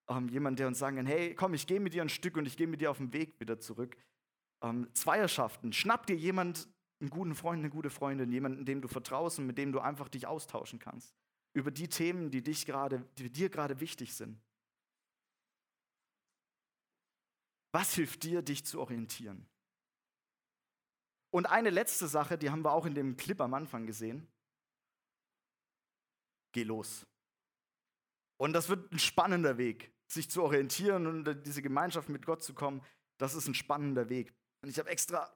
Ähm, 0.09 0.27
jemand, 0.29 0.59
der 0.59 0.67
uns 0.67 0.79
sagen 0.79 0.97
kann, 0.97 1.05
hey, 1.05 1.35
komm, 1.35 1.53
ich 1.53 1.67
gehe 1.67 1.79
mit 1.79 1.93
dir 1.93 2.01
ein 2.01 2.09
Stück 2.09 2.35
und 2.37 2.45
ich 2.47 2.57
gehe 2.57 2.67
mit 2.67 2.81
dir 2.81 2.89
auf 2.91 2.97
den 2.97 3.13
Weg 3.13 3.39
wieder 3.39 3.59
zurück. 3.59 3.95
Ähm, 4.63 4.89
Zweierschaften, 4.93 5.71
schnapp 5.71 6.07
dir 6.07 6.15
jemand, 6.15 6.67
einen 6.99 7.09
guten 7.09 7.35
Freund, 7.35 7.59
eine 7.59 7.69
gute 7.69 7.89
Freundin, 7.89 8.31
jemanden, 8.31 8.65
dem 8.65 8.81
du 8.81 8.87
vertraust 8.87 9.39
und 9.39 9.45
mit 9.45 9.57
dem 9.57 9.71
du 9.71 9.79
einfach 9.79 10.09
dich 10.09 10.27
austauschen 10.27 10.79
kannst. 10.79 11.15
Über 11.53 11.71
die 11.71 11.87
Themen, 11.87 12.29
die, 12.31 12.41
dich 12.41 12.65
grade, 12.65 13.07
die 13.17 13.31
dir 13.31 13.49
gerade 13.49 13.79
wichtig 13.79 14.13
sind. 14.13 14.41
Was 17.71 17.93
hilft 17.93 18.23
dir, 18.23 18.41
dich 18.41 18.65
zu 18.65 18.79
orientieren? 18.81 19.47
Und 21.31 21.45
eine 21.45 21.69
letzte 21.69 22.07
Sache, 22.07 22.37
die 22.37 22.49
haben 22.49 22.63
wir 22.63 22.71
auch 22.71 22.85
in 22.85 22.95
dem 22.95 23.15
Clip 23.15 23.39
am 23.39 23.53
Anfang 23.53 23.85
gesehen. 23.85 24.27
Geh 26.51 26.63
los. 26.63 27.05
Und 28.37 28.53
das 28.53 28.69
wird 28.69 28.91
ein 28.91 28.99
spannender 28.99 29.57
Weg, 29.57 29.91
sich 30.11 30.29
zu 30.29 30.43
orientieren 30.43 31.07
und 31.07 31.27
in 31.27 31.43
diese 31.43 31.61
Gemeinschaft 31.61 32.09
mit 32.09 32.25
Gott 32.25 32.43
zu 32.43 32.53
kommen. 32.53 32.81
Das 33.17 33.35
ist 33.35 33.47
ein 33.47 33.53
spannender 33.53 34.09
Weg. 34.09 34.33
Und 34.61 34.69
ich 34.69 34.79
habe 34.79 34.89
extra, 34.89 35.31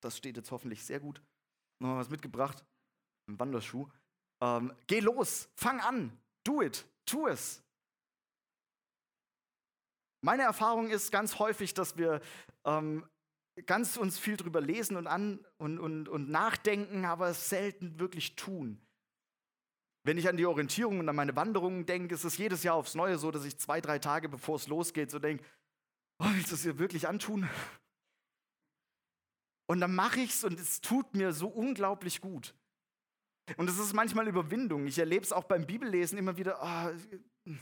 das 0.00 0.16
steht 0.16 0.36
jetzt 0.36 0.50
hoffentlich 0.50 0.84
sehr 0.84 1.00
gut, 1.00 1.22
noch 1.80 1.96
was 1.96 2.10
mitgebracht. 2.10 2.64
Ein 3.28 3.38
Wanderschuh. 3.40 3.88
Ähm, 4.42 4.72
geh 4.86 5.00
los, 5.00 5.48
fang 5.56 5.80
an, 5.80 6.18
do 6.44 6.62
it, 6.62 6.86
tu 7.06 7.26
es. 7.26 7.62
Meine 10.24 10.42
Erfahrung 10.42 10.90
ist 10.90 11.10
ganz 11.10 11.38
häufig, 11.38 11.74
dass 11.74 11.96
wir 11.96 12.20
ähm, 12.64 13.08
ganz 13.66 13.96
uns 13.96 14.18
viel 14.18 14.36
drüber 14.36 14.60
lesen 14.60 14.96
und, 14.96 15.06
an, 15.06 15.44
und, 15.58 15.78
und, 15.78 16.08
und 16.08 16.28
nachdenken, 16.28 17.04
aber 17.04 17.28
es 17.28 17.48
selten 17.48 17.98
wirklich 17.98 18.36
tun. 18.36 18.80
Wenn 20.04 20.18
ich 20.18 20.28
an 20.28 20.36
die 20.36 20.46
Orientierung 20.46 20.98
und 20.98 21.08
an 21.08 21.16
meine 21.16 21.36
Wanderungen 21.36 21.86
denke, 21.86 22.14
ist 22.14 22.24
es 22.24 22.36
jedes 22.36 22.62
Jahr 22.64 22.74
aufs 22.74 22.94
Neue 22.94 23.18
so, 23.18 23.30
dass 23.30 23.44
ich 23.44 23.58
zwei, 23.58 23.80
drei 23.80 23.98
Tage 23.98 24.28
bevor 24.28 24.56
es 24.56 24.66
losgeht, 24.66 25.10
so 25.10 25.18
denke, 25.18 25.44
oh, 26.18 26.26
willst 26.32 26.50
du 26.50 26.56
es 26.56 26.62
dir 26.62 26.78
wirklich 26.78 27.06
antun? 27.06 27.48
Und 29.66 29.80
dann 29.80 29.94
mache 29.94 30.20
ich 30.20 30.30
es 30.30 30.44
und 30.44 30.58
es 30.58 30.80
tut 30.80 31.14
mir 31.14 31.32
so 31.32 31.48
unglaublich 31.48 32.20
gut. 32.20 32.54
Und 33.56 33.70
es 33.70 33.78
ist 33.78 33.92
manchmal 33.92 34.28
Überwindung. 34.28 34.86
Ich 34.86 34.98
erlebe 34.98 35.24
es 35.24 35.32
auch 35.32 35.44
beim 35.44 35.66
Bibellesen 35.66 36.18
immer 36.18 36.36
wieder. 36.36 36.58
Oh, 36.62 37.52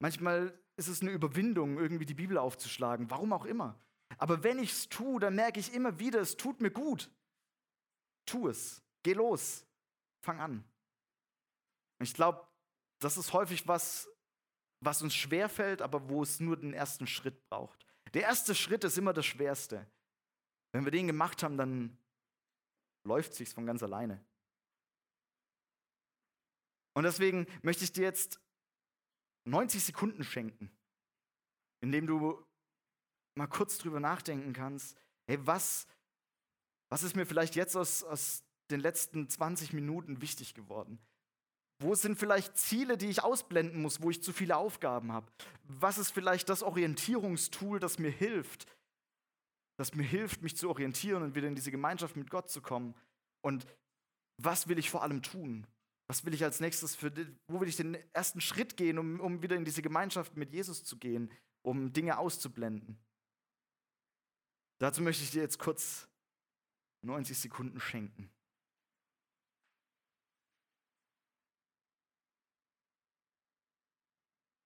manchmal 0.00 0.58
ist 0.76 0.88
es 0.88 1.00
eine 1.00 1.10
Überwindung, 1.10 1.78
irgendwie 1.78 2.06
die 2.06 2.14
Bibel 2.14 2.38
aufzuschlagen. 2.38 3.10
Warum 3.10 3.32
auch 3.32 3.44
immer. 3.44 3.78
Aber 4.16 4.42
wenn 4.42 4.58
ich 4.58 4.72
es 4.72 4.88
tue, 4.88 5.20
dann 5.20 5.34
merke 5.34 5.60
ich 5.60 5.72
immer 5.74 5.98
wieder, 5.98 6.20
es 6.20 6.36
tut 6.36 6.60
mir 6.60 6.70
gut. 6.70 7.10
Tu 8.26 8.48
es. 8.48 8.82
Geh 9.02 9.12
los. 9.12 9.64
Fang 10.24 10.40
an. 10.40 10.64
Ich 12.00 12.14
glaube, 12.14 12.46
das 13.00 13.16
ist 13.16 13.32
häufig 13.32 13.66
was, 13.66 14.08
was 14.80 15.02
uns 15.02 15.14
schwerfällt, 15.14 15.82
aber 15.82 16.08
wo 16.08 16.22
es 16.22 16.40
nur 16.40 16.56
den 16.56 16.74
ersten 16.74 17.06
Schritt 17.06 17.48
braucht. 17.48 17.86
Der 18.14 18.22
erste 18.22 18.54
Schritt 18.54 18.84
ist 18.84 18.96
immer 18.96 19.12
das 19.12 19.26
Schwerste. 19.26 19.86
Wenn 20.72 20.84
wir 20.84 20.92
den 20.92 21.06
gemacht 21.06 21.42
haben, 21.42 21.56
dann 21.56 21.98
läuft 23.04 23.32
es 23.32 23.38
sich 23.38 23.48
von 23.50 23.66
ganz 23.66 23.82
alleine. 23.82 24.24
Und 26.94 27.04
deswegen 27.04 27.46
möchte 27.62 27.84
ich 27.84 27.92
dir 27.92 28.02
jetzt 28.02 28.40
90 29.44 29.84
Sekunden 29.84 30.24
schenken, 30.24 30.70
indem 31.80 32.06
du 32.06 32.44
mal 33.34 33.46
kurz 33.46 33.78
drüber 33.78 34.00
nachdenken 34.00 34.52
kannst, 34.52 34.96
hey, 35.26 35.38
was, 35.46 35.86
was 36.90 37.02
ist 37.02 37.16
mir 37.16 37.24
vielleicht 37.24 37.54
jetzt 37.54 37.76
aus, 37.76 38.02
aus 38.02 38.42
den 38.70 38.80
letzten 38.80 39.28
20 39.28 39.72
Minuten 39.72 40.20
wichtig 40.20 40.54
geworden? 40.54 40.98
Wo 41.80 41.94
sind 41.94 42.18
vielleicht 42.18 42.56
Ziele, 42.56 42.96
die 42.96 43.06
ich 43.06 43.22
ausblenden 43.22 43.80
muss, 43.80 44.02
wo 44.02 44.10
ich 44.10 44.22
zu 44.22 44.32
viele 44.32 44.56
Aufgaben 44.56 45.12
habe? 45.12 45.30
Was 45.64 45.98
ist 45.98 46.10
vielleicht 46.10 46.48
das 46.48 46.62
Orientierungstool, 46.62 47.78
das 47.78 47.98
mir 47.98 48.10
hilft, 48.10 48.66
das 49.76 49.94
mir 49.94 50.02
hilft, 50.02 50.42
mich 50.42 50.56
zu 50.56 50.68
orientieren 50.68 51.22
und 51.22 51.36
wieder 51.36 51.46
in 51.46 51.54
diese 51.54 51.70
Gemeinschaft 51.70 52.16
mit 52.16 52.30
Gott 52.30 52.50
zu 52.50 52.60
kommen? 52.60 52.94
Und 53.42 53.66
was 54.42 54.66
will 54.66 54.78
ich 54.78 54.90
vor 54.90 55.02
allem 55.02 55.22
tun? 55.22 55.66
Was 56.08 56.24
will 56.24 56.34
ich 56.34 56.42
als 56.42 56.58
nächstes 56.58 56.96
für, 56.96 57.12
wo 57.46 57.60
will 57.60 57.68
ich 57.68 57.76
den 57.76 57.96
ersten 58.12 58.40
Schritt 58.40 58.76
gehen, 58.76 58.98
um, 58.98 59.20
um 59.20 59.42
wieder 59.42 59.56
in 59.56 59.64
diese 59.64 59.82
Gemeinschaft 59.82 60.36
mit 60.36 60.52
Jesus 60.52 60.82
zu 60.82 60.96
gehen, 60.96 61.30
um 61.62 61.92
Dinge 61.92 62.18
auszublenden? 62.18 62.98
Dazu 64.78 65.02
möchte 65.02 65.22
ich 65.22 65.30
dir 65.30 65.42
jetzt 65.42 65.58
kurz 65.58 66.08
90 67.02 67.38
Sekunden 67.38 67.78
schenken. 67.78 68.30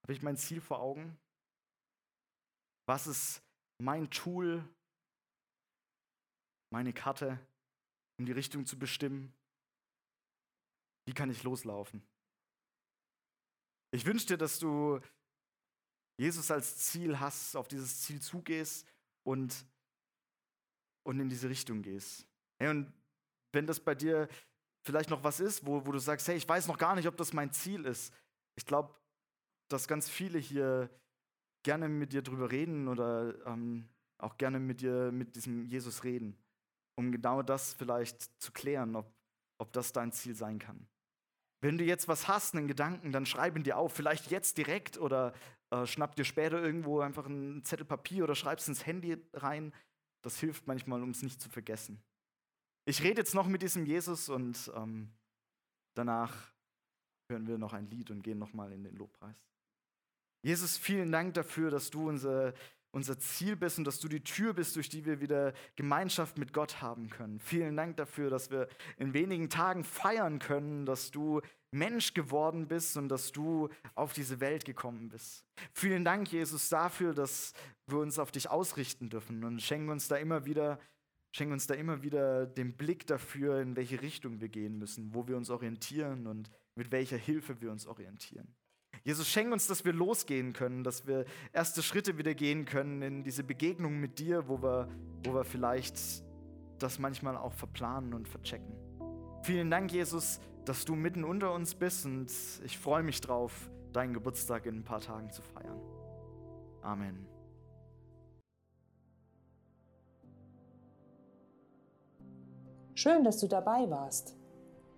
Habe 0.03 0.12
ich 0.12 0.23
mein 0.23 0.37
Ziel 0.37 0.61
vor 0.61 0.81
Augen? 0.81 1.19
Was 2.87 3.07
ist 3.07 3.43
mein 3.79 4.11
Tool, 4.11 4.69
meine 6.71 6.93
Karte, 6.93 7.38
um 8.19 8.27
die 8.27 8.33
Richtung 8.33 8.67
zu 8.67 8.79
bestimmen? 8.79 9.33
Wie 11.05 11.15
kann 11.15 11.31
ich 11.31 11.43
loslaufen? 11.43 12.03
Ich 13.91 14.07
wünsche 14.07 14.27
dir, 14.27 14.38
dass 14.38 14.59
du 14.59 15.01
Jesus 16.17 16.51
als 16.51 16.79
Ziel 16.79 17.21
hast, 17.21 17.57
auf 17.57 17.69
dieses 17.69 18.01
Ziel 18.03 18.21
zugehst 18.21 18.87
und 19.25 19.67
und 21.05 21.21
in 21.21 21.29
diese 21.29 21.49
Richtung 21.49 21.83
gehst. 21.83 22.27
Hey, 22.59 22.69
und 22.69 22.93
wenn 23.53 23.67
das 23.67 23.81
bei 23.81 23.95
dir 23.95 24.29
vielleicht 24.83 25.11
noch 25.11 25.25
was 25.25 25.41
ist, 25.41 25.67
wo, 25.67 25.85
wo 25.87 25.93
du 25.93 25.99
sagst, 25.99 26.29
hey, 26.29 26.37
ich 26.37 26.49
weiß 26.49 26.67
noch 26.67 26.79
gar 26.79 26.95
nicht, 26.95 27.09
ob 27.09 27.17
das 27.17 27.33
mein 27.33 27.53
Ziel 27.53 27.85
ist. 27.85 28.12
Ich 28.57 28.67
glaube, 28.67 28.95
dass 29.73 29.89
ganz 29.89 30.09
viele 30.09 30.39
hier 30.39 30.91
gerne 31.65 31.89
mit 31.89 32.13
dir 32.13 32.23
drüber 32.23 32.51
reden 32.51 32.89
oder 32.89 33.35
ähm, 33.47 33.89
auch 34.19 34.37
gerne 34.37 34.59
mit 34.61 34.81
dir, 34.81 35.11
mit 35.13 35.37
diesem 35.37 35.65
Jesus 35.65 36.05
reden, 36.05 36.37
um 36.97 37.13
genau 37.13 37.43
das 37.43 37.75
vielleicht 37.75 38.41
zu 38.41 38.53
klären, 38.53 38.97
ob, 38.97 39.13
ob 39.59 39.73
das 39.73 39.93
dein 39.93 40.13
Ziel 40.13 40.35
sein 40.35 40.59
kann. 40.59 40.87
Wenn 41.61 41.79
du 41.79 41.85
jetzt 41.85 42.09
was 42.09 42.27
hast, 42.27 42.55
einen 42.55 42.67
Gedanken, 42.67 43.13
dann 43.13 43.27
schreib 43.27 43.57
ihn 43.57 43.63
dir 43.63 43.79
auf, 43.79 43.93
vielleicht 43.93 44.31
jetzt 44.31 44.59
direkt 44.59 44.99
oder 44.99 45.33
äh, 45.71 45.87
schnapp 45.87 46.17
dir 46.17 46.25
später 46.25 46.61
irgendwo 46.61 47.01
einfach 47.01 47.27
einen 47.27 47.65
Zettel 47.65 47.87
Papier 47.87 48.25
oder 48.25 48.35
schreib 48.35 48.59
es 48.59 48.69
ins 48.69 48.85
Handy 48.85 49.17
rein 49.33 49.73
das 50.23 50.39
hilft 50.39 50.67
manchmal, 50.67 51.03
um 51.03 51.11
es 51.11 51.23
nicht 51.23 51.41
zu 51.41 51.49
vergessen. 51.51 52.03
Ich 52.85 53.03
rede 53.03 53.21
jetzt 53.21 53.35
noch 53.35 53.47
mit 53.47 53.63
diesem 53.63 53.85
Jesus 53.85 54.29
und 54.29 54.73
ähm, 54.75 55.13
danach 55.95 56.53
hören 57.29 57.47
wir 57.47 57.59
noch 57.59 57.73
ein 57.73 57.89
Lied 57.91 58.11
und 58.11 58.23
gehen 58.23 58.39
nochmal 58.39 58.73
in 58.73 58.85
den 58.85 58.97
Lobpreis. 58.97 59.37
Jesus, 60.43 60.77
vielen 60.77 61.13
Dank 61.13 61.35
dafür, 61.35 61.71
dass 61.71 61.91
du 61.91 62.09
unser, 62.09 62.53
unser 62.91 63.19
Ziel 63.19 63.55
bist 63.55 63.79
und 63.79 63.85
dass 63.85 64.01
du 64.01 64.09
die 64.09 64.25
Tür 64.25 64.53
bist, 64.55 64.75
durch 64.75 64.89
die 64.89 65.05
wir 65.05 65.21
wieder 65.21 65.55
Gemeinschaft 65.77 66.37
mit 66.37 66.53
Gott 66.53 66.83
haben 66.83 67.11
können. 67.11 67.39
Vielen 67.39 67.77
Dank 67.77 67.97
dafür, 67.97 68.29
dass 68.29 68.51
wir 68.51 68.69
in 68.99 69.15
wenigen 69.15 69.49
Tagen 69.49 69.85
feiern 69.85 70.41
können, 70.41 70.85
dass 70.85 71.13
du 71.13 71.41
Mensch 71.71 72.13
geworden 72.13 72.67
bist 72.69 72.97
und 72.97 73.09
dass 73.09 73.33
du 73.33 73.69
auf 73.95 74.13
diese 74.13 74.41
Welt 74.41 74.65
gekommen 74.65 75.09
bist. 75.09 75.45
Vielen 75.73 76.05
Dank, 76.05 76.31
Jesus, 76.31 76.69
dafür, 76.69 77.15
dass 77.15 77.55
wir 77.87 77.99
uns 77.99 78.19
auf 78.19 78.33
dich 78.33 78.51
ausrichten 78.51 79.09
dürfen 79.09 79.45
und 79.45 79.63
schenken 79.63 79.89
uns 79.89 80.09
da 80.09 80.17
immer 80.17 80.45
wieder, 80.45 80.81
schenken 81.35 81.55
uns 81.55 81.67
da 81.69 81.75
immer 81.75 82.03
wieder 82.03 82.47
den 82.47 82.77
Blick 82.77 83.07
dafür, 83.07 83.61
in 83.61 83.75
welche 83.77 84.03
Richtung 84.03 84.41
wir 84.41 84.49
gehen 84.49 84.77
müssen, 84.77 85.15
wo 85.15 85.27
wir 85.29 85.37
uns 85.37 85.51
orientieren 85.51 86.27
und 86.27 86.51
mit 86.75 86.91
welcher 86.91 87.17
Hilfe 87.17 87.61
wir 87.61 87.71
uns 87.71 87.87
orientieren. 87.87 88.55
Jesus, 89.05 89.29
schenk 89.29 89.53
uns, 89.53 89.67
dass 89.67 89.85
wir 89.85 89.93
losgehen 89.93 90.53
können, 90.53 90.85
dass 90.85 91.07
wir 91.07 91.25
erste 91.53 91.83
Schritte 91.83 92.19
wieder 92.19 92.35
gehen 92.35 92.65
können 92.65 93.03
in 93.03 93.25
diese 93.25 93.43
Begegnung 93.43 93.99
mit 93.99 94.21
dir, 94.21 94.49
wo 94.49 94.62
wir, 94.62 94.88
wo 95.25 95.35
wir 95.35 95.45
vielleicht 95.45 95.99
das 96.79 96.99
manchmal 97.01 97.37
auch 97.37 97.53
verplanen 97.53 98.15
und 98.15 98.29
verchecken. 98.29 98.73
Vielen 99.43 99.71
Dank, 99.71 99.93
Jesus, 99.93 100.41
dass 100.65 100.85
du 100.85 100.95
mitten 100.95 101.25
unter 101.25 101.53
uns 101.53 101.75
bist 101.75 102.07
und 102.07 102.31
ich 102.65 102.79
freue 102.79 103.03
mich 103.03 103.21
drauf, 103.21 103.71
deinen 103.93 104.15
Geburtstag 104.15 104.67
in 104.67 104.77
ein 104.77 104.85
paar 104.85 105.01
Tagen 105.01 105.31
zu 105.33 105.43
feiern. 105.43 105.81
Amen. 106.83 107.27
Schön, 112.95 113.25
dass 113.25 113.38
du 113.38 113.49
dabei 113.49 113.91
warst. 113.91 114.37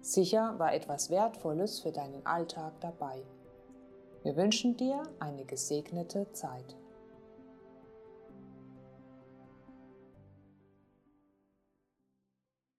Sicher 0.03 0.59
war 0.59 0.75
etwas 0.75 1.09
Wertvolles 1.09 1.81
für 1.81 1.93
deinen 1.93 2.27
Alltag 2.27 2.79
dabei. 2.81 3.23
Wir 4.25 4.37
wünschen 4.37 4.75
dir 4.75 5.03
eine 5.21 5.45
gesegnete 5.45 6.27
Zeit. 6.33 6.75